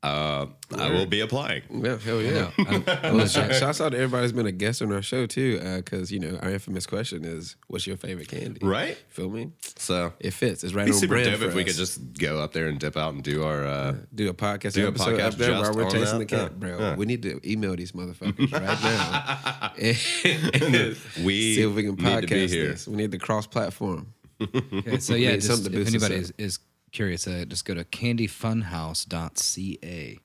Uh, 0.00 0.46
I 0.76 0.90
will 0.92 1.06
be 1.06 1.20
applying. 1.20 1.62
yeah, 1.70 1.98
hell 1.98 2.22
yeah. 2.22 2.50
well, 3.02 3.26
shout, 3.26 3.52
shouts 3.52 3.80
out 3.80 3.88
to 3.90 3.96
everybody 3.96 4.22
who's 4.22 4.32
been 4.32 4.46
a 4.46 4.52
guest 4.52 4.80
on 4.80 4.92
our 4.92 5.02
show 5.02 5.26
too, 5.26 5.58
because 5.76 6.12
you 6.12 6.20
know 6.20 6.38
our 6.40 6.50
infamous 6.50 6.86
question 6.86 7.24
is, 7.24 7.56
"What's 7.66 7.84
your 7.84 7.96
favorite 7.96 8.28
candy?" 8.28 8.60
Right. 8.64 8.96
Feel 9.08 9.28
me? 9.28 9.50
So 9.76 10.12
It 10.20 10.34
fits. 10.34 10.62
It's 10.62 10.72
right 10.72 10.86
be 10.86 10.92
on 10.92 10.98
super 10.98 11.14
brand 11.14 11.30
dope 11.32 11.40
for 11.40 11.46
if 11.48 11.54
we 11.54 11.64
could 11.64 11.74
just 11.74 12.16
go 12.16 12.38
up 12.40 12.52
there 12.52 12.68
and 12.68 12.78
dip 12.78 12.96
out 12.96 13.12
and 13.14 13.24
do 13.24 13.42
our. 13.42 13.66
Uh, 13.66 13.96
do 14.14 14.28
a 14.28 14.34
podcast 14.34 14.74
Do 14.74 14.84
a 14.84 14.88
episode 14.88 15.18
podcast 15.18 15.26
up 15.26 15.34
there 15.34 15.50
while 15.52 15.62
just 15.64 15.74
we're 15.76 15.84
on 15.86 15.90
tasting 15.90 16.18
that? 16.20 16.28
the 16.28 16.36
cat, 16.36 16.52
Yeah. 16.52 16.58
bro. 16.58 16.78
Yeah. 16.78 16.94
We 16.96 17.06
need 17.06 17.22
to 17.22 17.40
email 17.50 17.74
these 17.74 17.90
motherfuckers 17.90 18.52
right 18.52 18.82
now. 18.82 19.72
and 19.76 20.96
we 21.26 21.54
see 21.56 21.62
if 21.62 21.74
we 21.74 21.82
can 21.82 21.96
need 21.96 22.20
to 22.20 22.26
be 22.28 22.36
podcast 22.36 22.50
this. 22.50 22.86
We 22.86 22.96
need 22.96 23.10
the 23.10 23.18
cross 23.18 23.48
platform. 23.48 24.14
Okay, 24.40 25.00
so 25.00 25.14
yeah, 25.16 25.34
just, 25.34 25.66
if 25.66 25.88
anybody 25.88 26.14
is, 26.14 26.32
is 26.38 26.60
curious, 26.98 27.28
uh, 27.28 27.44
just 27.46 27.64
go 27.64 27.74
to 27.74 27.84
candyfunhouse.ca 27.84 30.18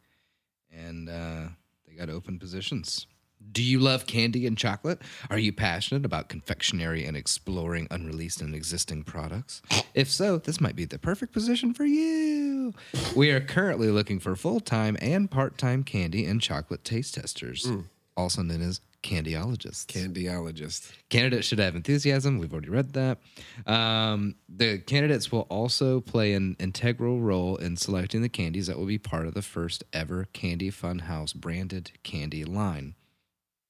and 0.76 1.08
uh, 1.08 1.50
they 1.88 1.94
got 1.94 2.10
open 2.10 2.40
positions. 2.40 3.06
Do 3.52 3.62
you 3.62 3.78
love 3.78 4.08
candy 4.08 4.48
and 4.48 4.58
chocolate? 4.58 5.00
Are 5.30 5.38
you 5.38 5.54
passionate 5.54 6.04
about 6.04 6.30
confectionery 6.30 7.06
and 7.06 7.16
exploring 7.16 7.86
unreleased 7.92 8.42
and 8.42 8.56
existing 8.56 9.04
products? 9.04 9.62
If 9.94 10.10
so, 10.10 10.40
this 10.40 10.60
might 10.60 10.76
be 10.76 10.86
the 10.86 10.98
perfect 10.98 11.32
position 11.32 11.76
for 11.76 11.86
you. 11.86 12.74
We 13.16 13.30
are 13.30 13.40
currently 13.40 13.92
looking 13.92 14.20
for 14.20 14.36
full 14.36 14.60
time 14.60 14.98
and 15.00 15.30
part 15.30 15.60
time 15.60 15.84
candy 15.84 16.26
and 16.26 16.42
chocolate 16.42 16.84
taste 16.84 17.14
testers, 17.14 17.70
also 18.18 18.42
known 18.42 18.64
as 18.64 18.82
candyologists. 19.04 19.86
Candyologist. 19.86 20.92
Candidates 21.10 21.48
should 21.48 21.60
have 21.60 21.76
enthusiasm. 21.76 22.40
We've 22.40 22.52
already 22.52 22.70
read 22.70 22.94
that. 22.94 23.20
Um, 23.68 24.36
the 24.50 24.80
candidates 24.80 25.32
will 25.32 25.48
also 25.50 26.02
play 26.02 26.34
an 26.34 26.56
integral 26.60 27.20
role 27.20 27.58
in 27.58 27.78
selecting 27.78 28.22
the 28.22 28.30
candies 28.30 28.68
that 28.68 28.78
will 28.78 28.86
be 28.86 28.98
part 28.98 29.28
of 29.28 29.34
the 29.34 29.42
first 29.42 29.84
ever 29.94 30.26
Candy 30.34 30.72
Funhouse 30.72 31.36
branded 31.36 31.92
candy 32.04 32.44
line. 32.44 32.96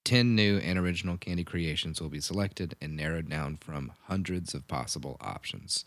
10 0.05 0.35
new 0.35 0.57
and 0.57 0.77
original 0.77 1.17
candy 1.17 1.43
creations 1.43 2.01
will 2.01 2.09
be 2.09 2.19
selected 2.19 2.75
and 2.81 2.95
narrowed 2.95 3.29
down 3.29 3.57
from 3.57 3.91
hundreds 4.07 4.53
of 4.53 4.67
possible 4.67 5.17
options. 5.21 5.85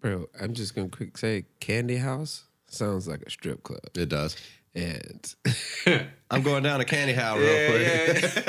Bro, 0.00 0.28
I'm 0.40 0.54
just 0.54 0.74
gonna 0.74 0.88
quick 0.88 1.16
say 1.16 1.46
Candy 1.60 1.96
House 1.96 2.44
sounds 2.66 3.08
like 3.08 3.22
a 3.22 3.30
strip 3.30 3.62
club. 3.62 3.80
It 3.94 4.08
does. 4.08 4.36
And 4.74 5.34
I'm 6.30 6.42
going 6.42 6.62
down 6.64 6.80
to 6.80 6.84
Candy 6.84 7.12
House 7.14 7.38
real 7.38 7.70
quick. 7.70 8.44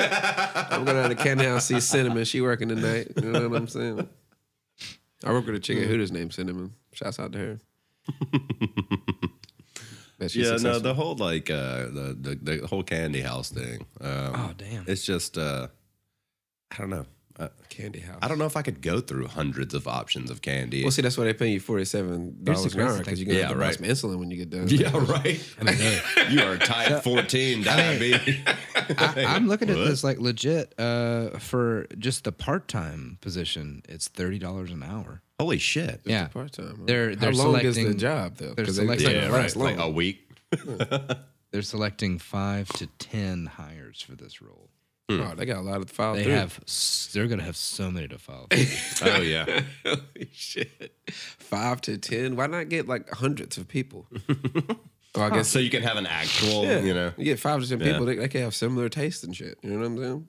I'm 0.72 0.84
going 0.84 0.96
down 0.96 1.10
to 1.10 1.14
Candy 1.14 1.44
House 1.44 1.66
see 1.66 1.78
Cinnamon. 1.80 2.24
She 2.24 2.40
working 2.40 2.68
tonight. 2.68 3.12
You 3.16 3.30
know 3.30 3.48
what 3.48 3.56
I'm 3.58 3.68
saying? 3.68 4.08
I 5.24 5.32
work 5.32 5.46
with 5.46 5.54
a 5.54 5.60
chick 5.60 5.78
at 5.78 5.86
Hooters 5.86 6.10
named 6.10 6.34
Cinnamon. 6.34 6.74
Shouts 6.92 7.18
out 7.20 7.32
to 7.32 7.38
her. 7.38 7.58
Yeah, 10.30 10.56
no, 10.56 10.78
the 10.78 10.94
whole 10.94 11.14
like 11.14 11.50
uh 11.50 11.82
the 11.90 12.16
the, 12.18 12.56
the 12.58 12.66
whole 12.66 12.82
candy 12.82 13.20
house 13.20 13.50
thing. 13.50 13.84
Um, 14.00 14.32
Oh, 14.34 14.52
damn. 14.56 14.84
It's 14.86 15.04
just 15.04 15.36
uh 15.36 15.68
I 16.72 16.76
don't 16.78 16.88
know. 16.88 17.04
Uh, 17.38 17.48
Candy 17.68 18.00
House. 18.00 18.18
I 18.22 18.28
don't 18.28 18.38
know 18.38 18.46
if 18.46 18.56
I 18.56 18.62
could 18.62 18.80
go 18.80 19.00
through 19.00 19.26
hundreds 19.26 19.74
of 19.74 19.86
options 19.86 20.30
of 20.30 20.40
candy. 20.40 20.82
Well, 20.82 20.90
see, 20.90 21.02
that's 21.02 21.18
why 21.18 21.24
they 21.24 21.34
pay 21.34 21.48
you 21.48 21.60
forty 21.60 21.84
seven 21.84 22.34
dollars 22.42 22.74
an 22.74 22.80
hour 22.80 22.96
because 22.98 23.20
you're 23.20 23.26
gonna 23.26 23.38
Yeah, 23.38 23.42
have 23.48 23.52
to 23.52 23.58
buy 23.58 23.66
right. 23.66 23.74
some 23.74 23.84
insulin 23.84 24.18
when 24.18 24.30
you 24.30 24.38
get 24.38 24.48
done. 24.48 24.68
yeah, 24.68 24.90
right. 25.12 25.38
you 26.30 26.40
are 26.42 26.56
type 26.56 27.02
14 27.02 27.62
diabetes. 27.62 28.38
I, 28.98 29.24
I'm 29.28 29.48
looking 29.48 29.68
at 29.68 29.76
this 29.76 30.02
like 30.02 30.18
legit 30.18 30.72
uh, 30.78 31.38
for 31.38 31.86
just 31.98 32.24
the 32.24 32.32
part 32.32 32.68
time 32.68 33.18
position. 33.20 33.82
It's 33.86 34.08
$30 34.08 34.72
an 34.72 34.82
hour. 34.82 35.20
Holy 35.38 35.58
shit. 35.58 36.00
Yeah. 36.06 36.28
part 36.28 36.52
time. 36.52 36.84
They're- 36.86 37.10
How 37.10 37.16
they're 37.16 37.32
long 37.32 37.60
is 37.60 37.76
the 37.76 37.92
job 37.92 38.36
though? 38.38 38.54
they're 38.54 38.64
'Cause 38.64 38.76
they- 38.76 38.84
selecting- 38.84 39.10
Yeah, 39.10 39.28
right. 39.28 39.54
Like 39.54 39.76
a 39.78 39.90
week. 39.90 40.22
They're 41.52 41.62
selecting 41.62 42.18
five 42.18 42.68
to 42.70 42.86
10 42.86 43.46
hires 43.46 44.02
for 44.02 44.14
this 44.14 44.42
role. 44.42 44.68
Oh, 45.08 45.34
they 45.36 45.46
got 45.46 45.58
a 45.58 45.60
lot 45.60 45.80
of 45.82 45.88
file 45.90 46.14
They 46.14 46.24
through. 46.24 46.32
have. 46.32 46.58
They're 47.12 47.28
going 47.28 47.38
to 47.38 47.44
have 47.44 47.56
so 47.56 47.90
many 47.92 48.08
to 48.08 48.18
file. 48.18 48.48
Oh 49.02 49.20
yeah. 49.20 49.62
Holy 49.84 50.28
shit. 50.32 50.92
Five 51.10 51.80
to 51.82 51.96
ten. 51.98 52.34
Why 52.34 52.46
not 52.48 52.68
get 52.68 52.88
like 52.88 53.08
hundreds 53.10 53.56
of 53.56 53.68
people? 53.68 54.06
oh, 55.14 55.22
I 55.22 55.30
guess 55.30 55.48
so 55.48 55.60
you 55.60 55.70
can 55.70 55.82
have 55.82 55.96
an 55.96 56.06
actual, 56.06 56.64
yeah. 56.64 56.80
you 56.80 56.92
know. 56.92 57.12
You 57.16 57.24
get 57.24 57.38
five 57.38 57.62
to 57.62 57.68
ten 57.68 57.78
Yeah. 57.78 57.92
people, 57.92 58.06
they, 58.06 58.16
they 58.16 58.26
can 58.28 58.40
have 58.42 58.54
similar 58.54 58.88
tastes 58.88 59.22
and 59.22 59.34
shit. 59.36 59.58
You 59.62 59.70
know 59.70 59.78
what 59.78 59.86
I'm 59.86 59.98
saying? 59.98 60.28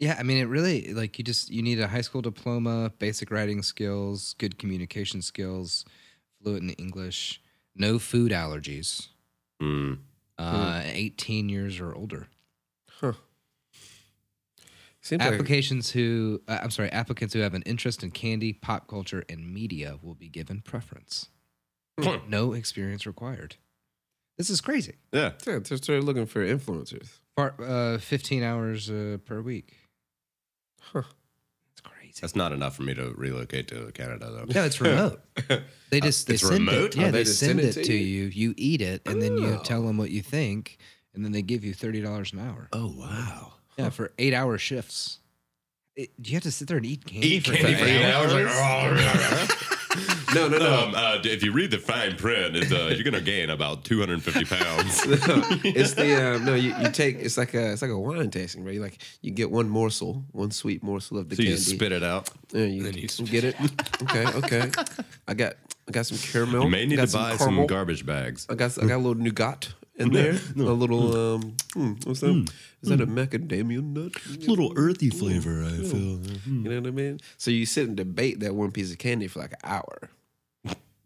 Yeah, 0.00 0.16
I 0.18 0.22
mean, 0.24 0.38
it 0.38 0.44
really 0.44 0.92
like 0.92 1.18
you 1.18 1.24
just 1.24 1.50
you 1.50 1.62
need 1.62 1.80
a 1.80 1.88
high 1.88 2.02
school 2.02 2.20
diploma, 2.20 2.92
basic 2.98 3.30
writing 3.30 3.62
skills, 3.62 4.34
good 4.38 4.58
communication 4.58 5.22
skills, 5.22 5.84
fluent 6.42 6.62
in 6.64 6.70
English, 6.72 7.40
no 7.74 7.98
food 7.98 8.30
allergies, 8.30 9.08
Mm. 9.60 9.98
uh, 10.38 10.82
18 10.84 11.48
years 11.48 11.80
or 11.80 11.94
older. 11.94 12.28
Seems 15.08 15.20
like 15.24 15.32
Applications 15.32 15.90
who 15.90 16.42
uh, 16.48 16.58
I'm 16.62 16.70
sorry, 16.70 16.90
applicants 16.92 17.32
who 17.32 17.40
have 17.40 17.54
an 17.54 17.62
interest 17.62 18.02
in 18.02 18.10
candy, 18.10 18.52
pop 18.52 18.88
culture, 18.88 19.24
and 19.30 19.52
media 19.54 19.98
will 20.02 20.14
be 20.14 20.28
given 20.28 20.60
preference. 20.60 21.28
no 22.28 22.52
experience 22.52 23.06
required. 23.06 23.56
This 24.36 24.50
is 24.50 24.60
crazy. 24.60 24.96
Yeah. 25.12 25.32
yeah, 25.46 25.60
they're, 25.60 25.78
they're 25.78 26.02
looking 26.02 26.26
for 26.26 26.44
influencers. 26.46 27.08
Part, 27.36 27.58
uh, 27.58 27.96
15 27.98 28.42
hours 28.42 28.90
uh, 28.90 29.16
per 29.24 29.40
week. 29.40 29.76
Huh. 30.80 31.02
It's 31.72 31.80
crazy. 31.80 32.12
That's 32.20 32.36
not 32.36 32.52
enough 32.52 32.76
for 32.76 32.82
me 32.82 32.92
to 32.94 33.14
relocate 33.16 33.66
to 33.68 33.90
Canada 33.94 34.30
though. 34.30 34.44
No, 34.60 34.64
it's 34.66 34.80
remote. 34.80 35.22
They 35.90 36.00
just 36.00 36.26
they 36.26 36.34
it's 36.34 36.42
send 36.46 36.66
remote? 36.66 36.94
it. 36.94 36.96
Yeah, 37.00 37.06
Oh, 37.08 37.10
they 37.12 37.18
they, 37.20 37.24
send 37.24 37.58
send 37.58 37.60
it, 37.60 37.64
it 37.68 37.72
to 37.72 37.82
to 37.84 37.94
you? 37.94 38.24
you. 38.24 38.48
You 38.50 38.54
eat 38.58 38.82
it, 38.82 39.00
and 39.06 39.22
then 39.22 39.38
you 39.38 39.54
Oh. 39.58 39.62
tell 39.64 39.80
them 39.82 39.96
what 39.96 40.10
you 40.10 40.20
think, 40.20 40.76
and 41.14 41.24
then 41.24 41.32
they 41.32 41.40
give 41.40 41.64
you 41.64 41.72
thirty 41.72 42.02
dollars 42.02 42.34
an 42.34 42.40
hour. 42.40 42.68
Oh 42.74 42.92
wow. 42.94 43.54
Yeah, 43.78 43.90
for 43.90 44.12
eight 44.18 44.34
hour 44.34 44.58
shifts. 44.58 45.20
It, 45.96 46.10
do 46.20 46.30
you 46.30 46.36
have 46.36 46.42
to 46.44 46.50
sit 46.50 46.68
there 46.68 46.76
and 46.76 46.86
eat 46.86 47.04
candy? 47.04 47.26
Eat 47.28 47.46
for 47.46 47.54
candy 47.54 47.72
eight 47.72 47.78
for 47.78 47.86
eight 47.86 48.12
hours. 48.12 48.32
Like, 48.34 48.46
oh, 48.48 49.48
No, 50.34 50.46
no, 50.46 50.58
no. 50.58 50.82
um, 50.84 50.94
uh, 50.94 51.18
if 51.24 51.42
you 51.42 51.52
read 51.52 51.70
the 51.70 51.78
fine 51.78 52.14
print, 52.16 52.54
it's, 52.54 52.70
uh, 52.70 52.92
you're 52.94 53.02
gonna 53.02 53.20
gain 53.20 53.50
about 53.50 53.84
250 53.84 54.44
pounds. 54.44 55.00
it's 55.64 55.94
the 55.94 56.34
um, 56.36 56.44
no. 56.44 56.54
You, 56.54 56.74
you 56.78 56.90
take 56.90 57.16
it's 57.16 57.38
like 57.38 57.54
a 57.54 57.72
it's 57.72 57.80
like 57.82 57.90
a 57.90 57.98
wine 57.98 58.30
tasting, 58.30 58.64
right? 58.64 58.74
You 58.74 58.80
like 58.82 58.98
you 59.22 59.30
get 59.30 59.50
one 59.50 59.68
morsel, 59.68 60.24
one 60.32 60.50
sweet 60.50 60.82
morsel 60.82 61.18
of 61.18 61.30
the 61.30 61.36
so 61.36 61.42
you 61.42 61.48
candy. 61.48 61.58
just 61.64 61.70
spit 61.74 61.92
it 61.92 62.02
out. 62.02 62.30
Yeah, 62.52 62.64
you, 62.64 62.84
you 62.84 63.26
get 63.26 63.44
it. 63.44 63.56
Okay, 64.02 64.26
okay. 64.38 64.70
I 65.26 65.34
got 65.34 65.54
I 65.88 65.92
got 65.92 66.06
some 66.06 66.18
caramel. 66.18 66.64
You 66.64 66.70
may 66.70 66.84
need 66.84 66.96
got 66.96 67.08
to 67.08 67.14
buy 67.14 67.36
caramel. 67.36 67.62
some 67.62 67.66
garbage 67.66 68.04
bags. 68.04 68.46
I 68.50 68.54
got 68.54 68.76
I 68.82 68.86
got 68.86 68.96
a 68.96 68.98
little 68.98 69.14
nougat 69.14 69.72
in 69.98 70.12
there. 70.12 70.38
A 70.56 70.72
little 70.72 71.34
um. 71.34 71.56
hmm, 71.74 71.92
what's 72.04 72.20
that? 72.20 72.50
Is 72.82 72.88
that 72.90 73.00
a 73.00 73.06
macadamia 73.06 73.82
nut? 73.82 74.12
A 74.26 74.50
Little 74.50 74.72
earthy 74.76 75.10
flavor, 75.10 75.64
I 75.64 75.82
feel. 75.82 76.20
You 76.46 76.70
know 76.70 76.80
what 76.80 76.86
I 76.86 76.90
mean? 76.92 77.20
So 77.36 77.50
you 77.50 77.66
sit 77.66 77.88
and 77.88 77.96
debate 77.96 78.40
that 78.40 78.54
one 78.54 78.70
piece 78.70 78.92
of 78.92 78.98
candy 78.98 79.26
for 79.26 79.40
like 79.40 79.52
an 79.52 79.58
hour 79.64 80.10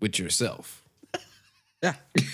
with 0.01 0.19
yourself. 0.19 0.83
Yeah. 1.83 1.95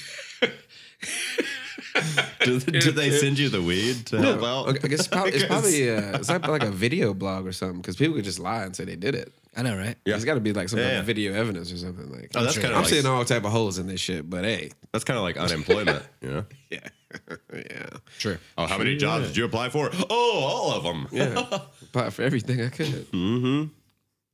Do, 2.45 2.61
do 2.61 2.93
they 2.93 3.11
send 3.11 3.39
you 3.39 3.49
the 3.49 3.61
weed 3.61 4.07
to 4.07 4.19
help 4.19 4.43
out? 4.43 4.69
I 4.69 4.73
guess 4.89 5.01
it's 5.01 5.09
probably, 5.09 5.33
it's 5.33 5.45
probably 5.45 5.91
uh, 5.91 6.19
it's 6.19 6.29
like, 6.29 6.47
like 6.47 6.63
a 6.63 6.71
video 6.71 7.13
blog 7.13 7.47
or 7.47 7.53
something 7.53 7.81
because 7.81 7.97
people 7.97 8.15
could 8.15 8.25
just 8.25 8.39
lie 8.39 8.63
and 8.63 8.75
say 8.75 8.85
they 8.85 8.97
did 8.97 9.15
it. 9.15 9.33
I 9.57 9.63
know, 9.63 9.77
right? 9.77 9.97
Yeah. 10.05 10.13
There's 10.13 10.25
got 10.25 10.35
to 10.35 10.41
be 10.41 10.53
like 10.53 10.69
some 10.69 10.79
kind 10.79 10.93
Yeah. 10.93 10.99
of 11.01 11.07
video 11.07 11.33
evidence 11.35 11.73
or 11.73 11.77
something 11.79 12.11
like. 12.13 12.31
Oh, 12.35 12.45
that's 12.45 12.57
I'm, 12.57 12.63
kinda 12.63 12.77
I'm 12.77 12.83
like- 12.83 12.91
seeing 12.91 13.07
all 13.07 13.25
type 13.25 13.45
of 13.45 13.51
holes 13.51 13.79
in 13.79 13.87
this 13.87 14.01
shit, 14.01 14.29
but 14.29 14.45
hey, 14.45 14.71
That's 14.93 15.05
kind 15.05 15.17
of 15.17 15.23
like 15.25 15.37
unemployment, 15.37 16.03
you 16.21 16.29
know? 16.29 16.45
yeah, 16.71 16.79
yeah, 17.55 17.87
Sure. 18.19 18.39
Oh, 18.57 18.67
how 18.67 18.79
many 18.79 18.97
jobs 18.97 19.29
did 19.29 19.37
you 19.37 19.45
apply 19.45 19.71
for? 19.71 19.91
Oh, 20.11 20.41
all 20.45 20.73
of 20.73 20.83
them. 20.85 21.09
yeah. 21.11 21.61
Apply 21.83 22.11
for 22.11 22.23
everything 22.23 22.61
I 22.61 22.69
could. 22.69 23.11
Mm-hmm. 23.13 23.73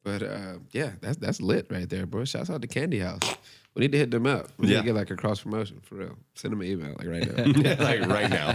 But 0.05 0.23
uh, 0.23 0.59
yeah, 0.71 0.93
that's 1.01 1.17
that's 1.17 1.41
lit 1.41 1.67
right 1.71 1.89
there, 1.89 2.07
bro. 2.07 2.25
Shouts 2.25 2.51
out 2.51 2.61
to 2.63 2.69
Candy 2.69 3.01
House. 3.01 3.23
We 3.75 3.81
need 3.81 3.93
to 3.93 3.99
hit 3.99 4.13
them 4.13 4.27
up. 4.27 4.51
We 4.57 4.69
need 4.69 4.77
to 4.77 4.83
get 4.83 4.95
like 4.95 5.11
a 5.11 5.17
cross 5.17 5.41
promotion 5.41 5.81
for 5.83 5.97
real. 5.97 6.17
Send 6.37 6.53
them 6.53 6.61
an 6.61 6.69
email 6.69 6.95
like 6.97 7.09
right 7.09 7.27
now. 7.27 7.45
like 7.85 8.07
right 8.07 8.31
now. 8.31 8.53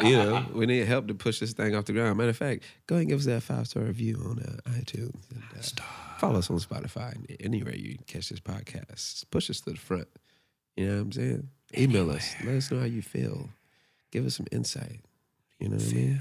you 0.02 0.16
know, 0.16 0.46
we 0.54 0.64
need 0.64 0.86
help 0.86 1.08
to 1.08 1.14
push 1.14 1.40
this 1.40 1.52
thing 1.52 1.74
off 1.74 1.84
the 1.84 1.92
ground. 1.92 2.16
Matter 2.16 2.30
of 2.30 2.36
fact, 2.36 2.64
go 2.86 2.94
ahead 2.94 3.02
and 3.02 3.10
give 3.10 3.18
us 3.18 3.26
that 3.26 3.42
five 3.42 3.66
star 3.66 3.82
review 3.82 4.22
on 4.24 4.38
uh, 4.38 4.70
iTunes. 4.70 5.20
And, 5.30 5.42
uh, 5.54 5.82
follow 6.16 6.38
us 6.38 6.48
on 6.50 6.58
Spotify 6.58 7.14
and 7.14 7.36
anywhere 7.40 7.74
you 7.74 7.98
catch 8.06 8.30
this 8.30 8.40
podcast. 8.40 9.24
Push 9.30 9.50
us 9.50 9.60
to 9.62 9.72
the 9.72 9.76
front. 9.76 10.08
You 10.76 10.86
know 10.86 10.94
what 10.94 11.00
I'm 11.00 11.12
saying? 11.12 11.48
Email 11.76 12.10
us. 12.12 12.34
Let 12.42 12.54
us 12.54 12.70
know 12.70 12.78
how 12.78 12.86
you 12.86 13.02
feel. 13.02 13.50
Give 14.12 14.24
us 14.24 14.36
some 14.36 14.46
insight. 14.50 15.00
You 15.58 15.68
know 15.68 15.76
what 15.76 15.86
I 15.86 15.92
mean? 15.92 16.20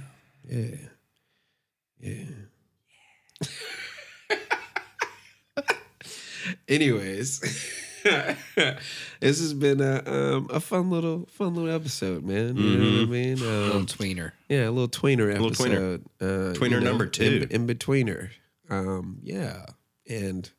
Yeah. 0.50 0.76
Yeah. 2.02 2.26
Anyways, 6.68 7.40
this 8.04 9.40
has 9.40 9.54
been 9.54 9.82
a 9.82 10.04
um, 10.06 10.48
a 10.52 10.60
fun 10.60 10.90
little 10.92 11.26
fun 11.32 11.56
little 11.56 11.72
episode, 11.74 12.24
man. 12.24 12.56
You 12.56 12.78
know 12.78 13.00
what 13.00 13.08
I 13.08 13.12
mean? 13.12 13.38
A 13.40 13.42
little 13.42 13.78
Um, 13.78 13.86
tweener. 13.88 14.32
yeah, 14.50 14.68
a 14.68 14.72
little 14.72 14.88
tweener 14.88 15.28
Little 15.34 15.50
tweener. 15.52 15.96
episode. 15.96 16.06
Uh, 16.22 16.54
Tweener 16.54 16.82
number 16.84 17.08
two. 17.08 17.48
In, 17.50 17.68
in 17.68 17.68
betweener. 17.68 18.30
Um, 18.70 19.20
yeah. 19.24 19.66
And 20.08 20.50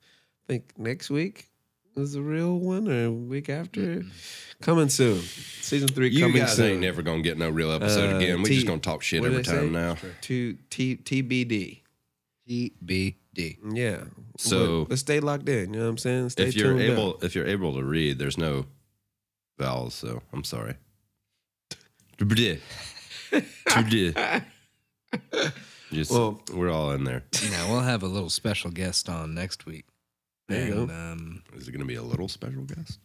I 0.48 0.52
think 0.52 0.72
next 0.76 1.08
week 1.10 1.48
is 1.96 2.12
the 2.14 2.22
real 2.22 2.58
one 2.58 2.88
or 2.90 3.10
week 3.12 3.48
after. 3.48 4.02
Coming 4.60 4.88
soon. 4.88 5.20
Season 5.20 5.86
three 5.88 6.08
You 6.08 6.20
coming 6.22 6.38
guys 6.38 6.56
soon. 6.56 6.72
ain't 6.72 6.80
never 6.80 7.02
going 7.02 7.22
to 7.22 7.28
get 7.28 7.38
no 7.38 7.48
real 7.50 7.70
episode 7.70 8.12
Uh, 8.14 8.16
again. 8.16 8.42
We 8.42 8.48
T- 8.48 8.54
just 8.56 8.66
going 8.66 8.80
to 8.80 8.84
talk 8.88 9.02
shit 9.02 9.20
what 9.20 9.30
every 9.30 9.40
I 9.40 9.42
time 9.42 9.66
say? 9.66 9.70
now. 9.70 9.96
To 10.22 10.56
T 10.70 10.96
TBD. 10.96 11.82
TBD. 12.48 13.58
Yeah. 13.74 14.04
So- 14.38 14.84
But 14.84 14.90
let's 14.90 15.02
stay 15.02 15.20
locked 15.20 15.48
in. 15.48 15.72
You 15.74 15.80
know 15.80 15.84
what 15.86 15.90
I'm 15.90 15.98
saying? 15.98 16.30
Stay 16.30 16.44
If 16.48 16.56
you're 16.56 16.74
tuned 16.76 16.90
up. 16.90 16.98
able, 16.98 17.18
if 17.22 17.34
you're 17.34 17.46
able 17.46 17.74
to 17.74 17.84
read, 17.84 18.18
there's 18.18 18.38
no 18.38 18.66
vowels, 19.58 19.94
so 19.94 20.22
I'm 20.32 20.44
sorry. 20.44 20.76
Just 25.92 26.10
Well- 26.10 26.42
we're 26.52 26.70
all 26.70 26.92
in 26.92 27.04
there. 27.04 27.24
Yeah, 27.42 27.70
we'll 27.70 27.80
have 27.80 28.02
a 28.02 28.08
little 28.08 28.30
special 28.30 28.70
guest 28.70 29.08
on 29.08 29.34
next 29.34 29.66
week. 29.66 29.84
There 30.48 30.68
you 30.68 30.86
go. 30.86 30.92
Um, 30.94 31.42
Is 31.54 31.68
it 31.68 31.72
going 31.72 31.80
to 31.80 31.86
be 31.86 31.94
a 31.96 32.02
little 32.02 32.28
special 32.28 32.62
guest? 32.62 32.98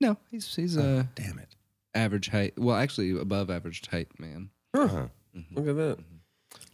no, 0.00 0.16
he's 0.30 0.54
he's 0.54 0.76
uh 0.76 1.04
Damn 1.16 1.38
it! 1.40 1.56
average 1.94 2.28
height. 2.28 2.54
Well, 2.58 2.76
actually, 2.76 3.10
above 3.18 3.50
average 3.50 3.86
height 3.88 4.08
man. 4.20 4.50
Look 4.74 4.86
at 4.86 5.76
that. 5.76 5.98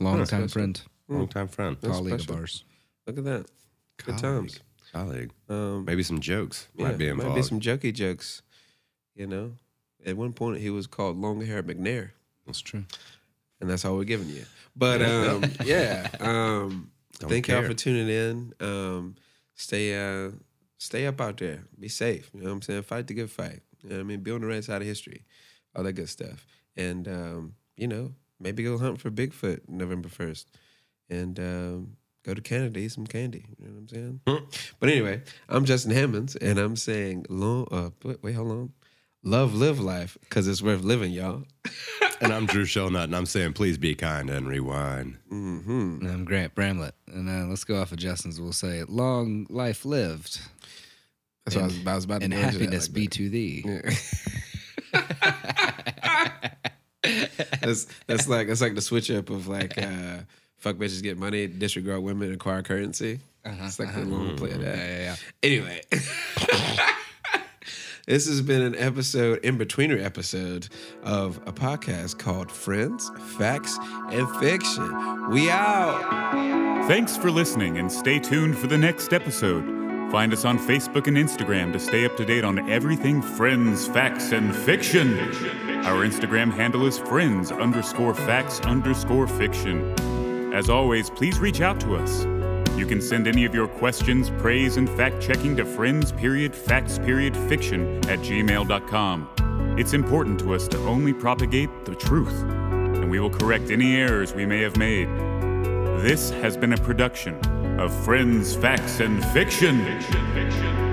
Long 0.01 0.19
time 0.19 0.27
special. 0.27 0.49
friend, 0.49 0.83
Long 1.09 1.29
time 1.29 1.49
friend. 1.49 1.81
colleague 1.81 2.21
special. 2.21 2.35
of 2.35 2.41
ours. 2.41 2.65
Look 3.07 3.19
at 3.19 3.25
that. 3.25 3.47
Good 4.05 4.19
times. 4.19 4.61
Colleague. 4.93 5.31
Um, 5.49 5.85
Maybe 5.85 6.03
some 6.03 6.21
jokes 6.21 6.69
yeah, 6.77 6.89
might 6.89 6.99
be 6.99 7.09
involved. 7.09 7.31
Might 7.31 7.37
be 7.37 7.43
some 7.43 7.61
jokey 7.61 7.93
jokes. 7.93 8.43
You 9.15 9.27
know, 9.27 9.53
at 10.05 10.17
one 10.17 10.33
point 10.33 10.59
he 10.61 10.71
was 10.71 10.87
called 10.87 11.17
Long 11.17 11.41
Hair 11.41 11.63
McNair, 11.65 12.11
That's 12.47 12.61
true. 12.61 12.85
and 13.61 13.71
that's 13.71 13.85
all 13.85 13.97
we're 13.97 14.05
giving 14.05 14.29
you. 14.29 14.45
But 14.75 15.03
um, 15.03 15.45
yeah, 15.65 16.09
um, 16.21 16.91
Don't 17.19 17.31
thank 17.31 17.49
y'all 17.49 17.61
care. 17.61 17.69
for 17.69 17.75
tuning 17.75 18.09
in. 18.09 18.55
Um, 18.61 19.15
stay, 19.55 19.95
uh, 19.97 20.31
stay 20.79 21.07
up 21.07 21.21
out 21.21 21.37
there. 21.37 21.65
Be 21.79 21.89
safe. 21.89 22.31
You 22.35 22.41
know 22.41 22.47
what 22.47 22.53
I'm 22.55 22.63
saying? 22.63 22.83
Fight 22.83 23.07
the 23.07 23.15
good 23.15 23.31
fight. 23.31 23.61
You 23.83 23.91
know 23.91 23.97
what 23.97 24.01
I 24.01 24.05
mean? 24.05 24.21
Be 24.21 24.31
on 24.33 24.41
the 24.41 24.47
right 24.49 24.65
side 24.65 24.83
of 24.83 24.89
history. 24.89 25.25
All 25.77 25.85
that 25.85 25.93
good 25.93 26.09
stuff. 26.09 26.47
And 26.77 27.07
um, 27.07 27.55
you 27.77 27.87
know, 27.87 28.13
maybe 28.41 28.65
go 28.65 28.79
hunt 28.79 29.01
for 29.01 29.11
Bigfoot 29.11 29.69
November 29.69 30.09
first, 30.09 30.49
and 31.09 31.39
um, 31.39 31.97
go 32.25 32.35
to 32.35 32.41
Canada 32.41 32.81
eat 32.81 32.93
some 32.93 33.07
candy. 33.07 33.47
You 33.59 33.67
know 33.67 33.73
what 33.75 33.81
I'm 33.81 33.89
saying? 33.89 34.21
but 34.81 34.89
anyway, 34.89 35.23
I'm 35.49 35.65
Justin 35.65 35.93
Hammonds, 35.93 36.37
and 36.37 36.59
I'm 36.59 36.77
saying, 36.77 37.27
long, 37.29 37.69
uh, 37.71 37.91
wait, 38.03 38.23
wait, 38.23 38.35
hold 38.35 38.51
on. 38.51 38.73
Love, 39.27 39.55
live 39.55 39.81
life, 39.81 40.19
because 40.21 40.47
it's 40.47 40.61
worth 40.61 40.83
living, 40.83 41.11
y'all. 41.11 41.45
and 42.21 42.33
I'm 42.33 42.45
Drew 42.45 42.65
Shellnut, 42.65 43.05
and 43.05 43.17
I'm 43.17 43.25
saying, 43.25 43.55
please 43.55 43.79
be 43.79 43.95
kind 43.95 44.29
and 44.29 44.47
rewind. 44.47 45.17
And 45.31 46.07
I'm 46.07 46.25
Grant 46.27 46.55
Bramlett. 46.55 46.95
And 47.07 47.29
uh, 47.29 47.47
let's 47.49 47.65
go 47.65 47.81
off 47.81 47.91
of 47.93 47.99
Justin's. 47.99 48.39
We'll 48.39 48.53
say, 48.53 48.85
long 48.85 49.47
life 49.49 49.87
lived 49.87 50.41
That's 51.47 51.57
what 51.57 51.63
I 51.63 51.67
was, 51.67 51.87
I 51.87 51.95
was 51.95 52.05
about 52.05 52.19
to 52.21 52.25
and 52.25 52.35
go 52.35 52.41
that 52.41 52.53
happiness 52.53 52.89
like 52.89 52.95
be 52.95 53.07
that. 53.07 53.13
to 53.13 53.29
thee. 53.31 53.65
that's 57.63 57.87
that's 58.07 58.29
like 58.29 58.49
that's 58.49 58.61
like 58.61 58.75
the 58.75 58.81
switch 58.83 59.11
up 59.11 59.31
of 59.31 59.49
like 59.49 59.77
uh, 59.83 60.19
fuck 60.65 60.77
bitches 60.77 61.03
get 61.03 61.19
money, 61.19 61.47
disregard 61.47 62.03
women, 62.03 62.33
acquire 62.33 62.63
currency. 62.63 63.21
Uh-huh, 63.45 63.65
it's 63.67 63.79
like 63.79 63.93
the 63.93 64.01
uh-huh. 64.01 64.11
long 64.11 64.31
mm. 64.31 64.37
play 64.39 64.51
of 64.53 64.63
that. 64.63 64.79
Yeah, 64.79 64.87
yeah, 64.87 65.03
yeah. 65.03 65.17
Anyway, 65.43 65.83
this 68.07 68.27
has 68.27 68.41
been 68.41 68.63
an 68.63 68.75
episode 68.75 69.45
in 69.45 69.59
betweener 69.59 70.03
episode 70.03 70.69
of 71.03 71.37
a 71.47 71.53
podcast 71.53 72.19
called 72.19 72.51
Friends, 72.51 73.11
Facts, 73.37 73.79
and 74.11 74.27
Fiction. 74.37 75.29
We 75.29 75.51
out. 75.51 76.89
Thanks 76.89 77.15
for 77.15 77.31
listening 77.31 77.77
and 77.77 77.93
stay 77.93 78.19
tuned 78.19 78.57
for 78.57 78.67
the 78.67 78.79
next 78.79 79.13
episode. 79.13 79.67
Find 80.11 80.33
us 80.33 80.47
on 80.47 80.59
Facebook 80.59 81.09
and 81.09 81.19
Instagram 81.19 81.75
to 81.75 81.79
stay 81.79 82.07
up 82.07 82.17
to 82.17 82.25
date 82.25 82.45
on 82.45 82.71
everything 82.71 83.21
friends, 83.21 83.87
facts, 83.87 84.33
and 84.33 84.57
fiction. 84.57 85.19
Our 85.85 86.07
Instagram 86.07 86.51
handle 86.51 86.87
is 86.87 86.97
friends 86.97 87.53
underscore 87.53 88.15
facts 88.15 88.61
underscore 88.61 89.27
fiction. 89.27 89.95
As 90.55 90.71
always, 90.71 91.11
please 91.11 91.41
reach 91.41 91.61
out 91.61 91.81
to 91.81 91.97
us. 91.97 92.25
You 92.79 92.87
can 92.87 93.03
send 93.03 93.27
any 93.27 93.45
of 93.45 93.57
your 93.57 93.67
questions, 93.67 94.31
praise, 94.39 94.77
and 94.77 94.89
fact 94.89 95.21
checking 95.21 95.57
to 95.57 95.65
friends 95.65 96.13
period 96.13 96.55
facts 96.55 96.97
period 96.97 97.37
fiction 97.37 97.97
at 98.09 98.21
gmail.com. 98.21 99.75
It's 99.77 99.95
important 99.95 100.39
to 100.41 100.55
us 100.55 100.69
to 100.69 100.79
only 100.87 101.13
propagate 101.13 101.71
the 101.85 101.97
truth, 101.97 102.41
and 102.43 103.11
we 103.11 103.19
will 103.19 103.31
correct 103.31 103.73
any 103.73 103.97
errors 103.97 104.33
we 104.33 104.47
may 104.47 104.61
have 104.63 104.77
made. 104.77 105.09
This 106.01 106.31
has 106.31 106.57
been 106.57 106.73
a 106.73 106.79
production 106.79 107.35
of 107.81 107.93
Friends, 108.05 108.55
Facts, 108.55 109.01
and 109.01 109.25
Fiction. 109.27 110.84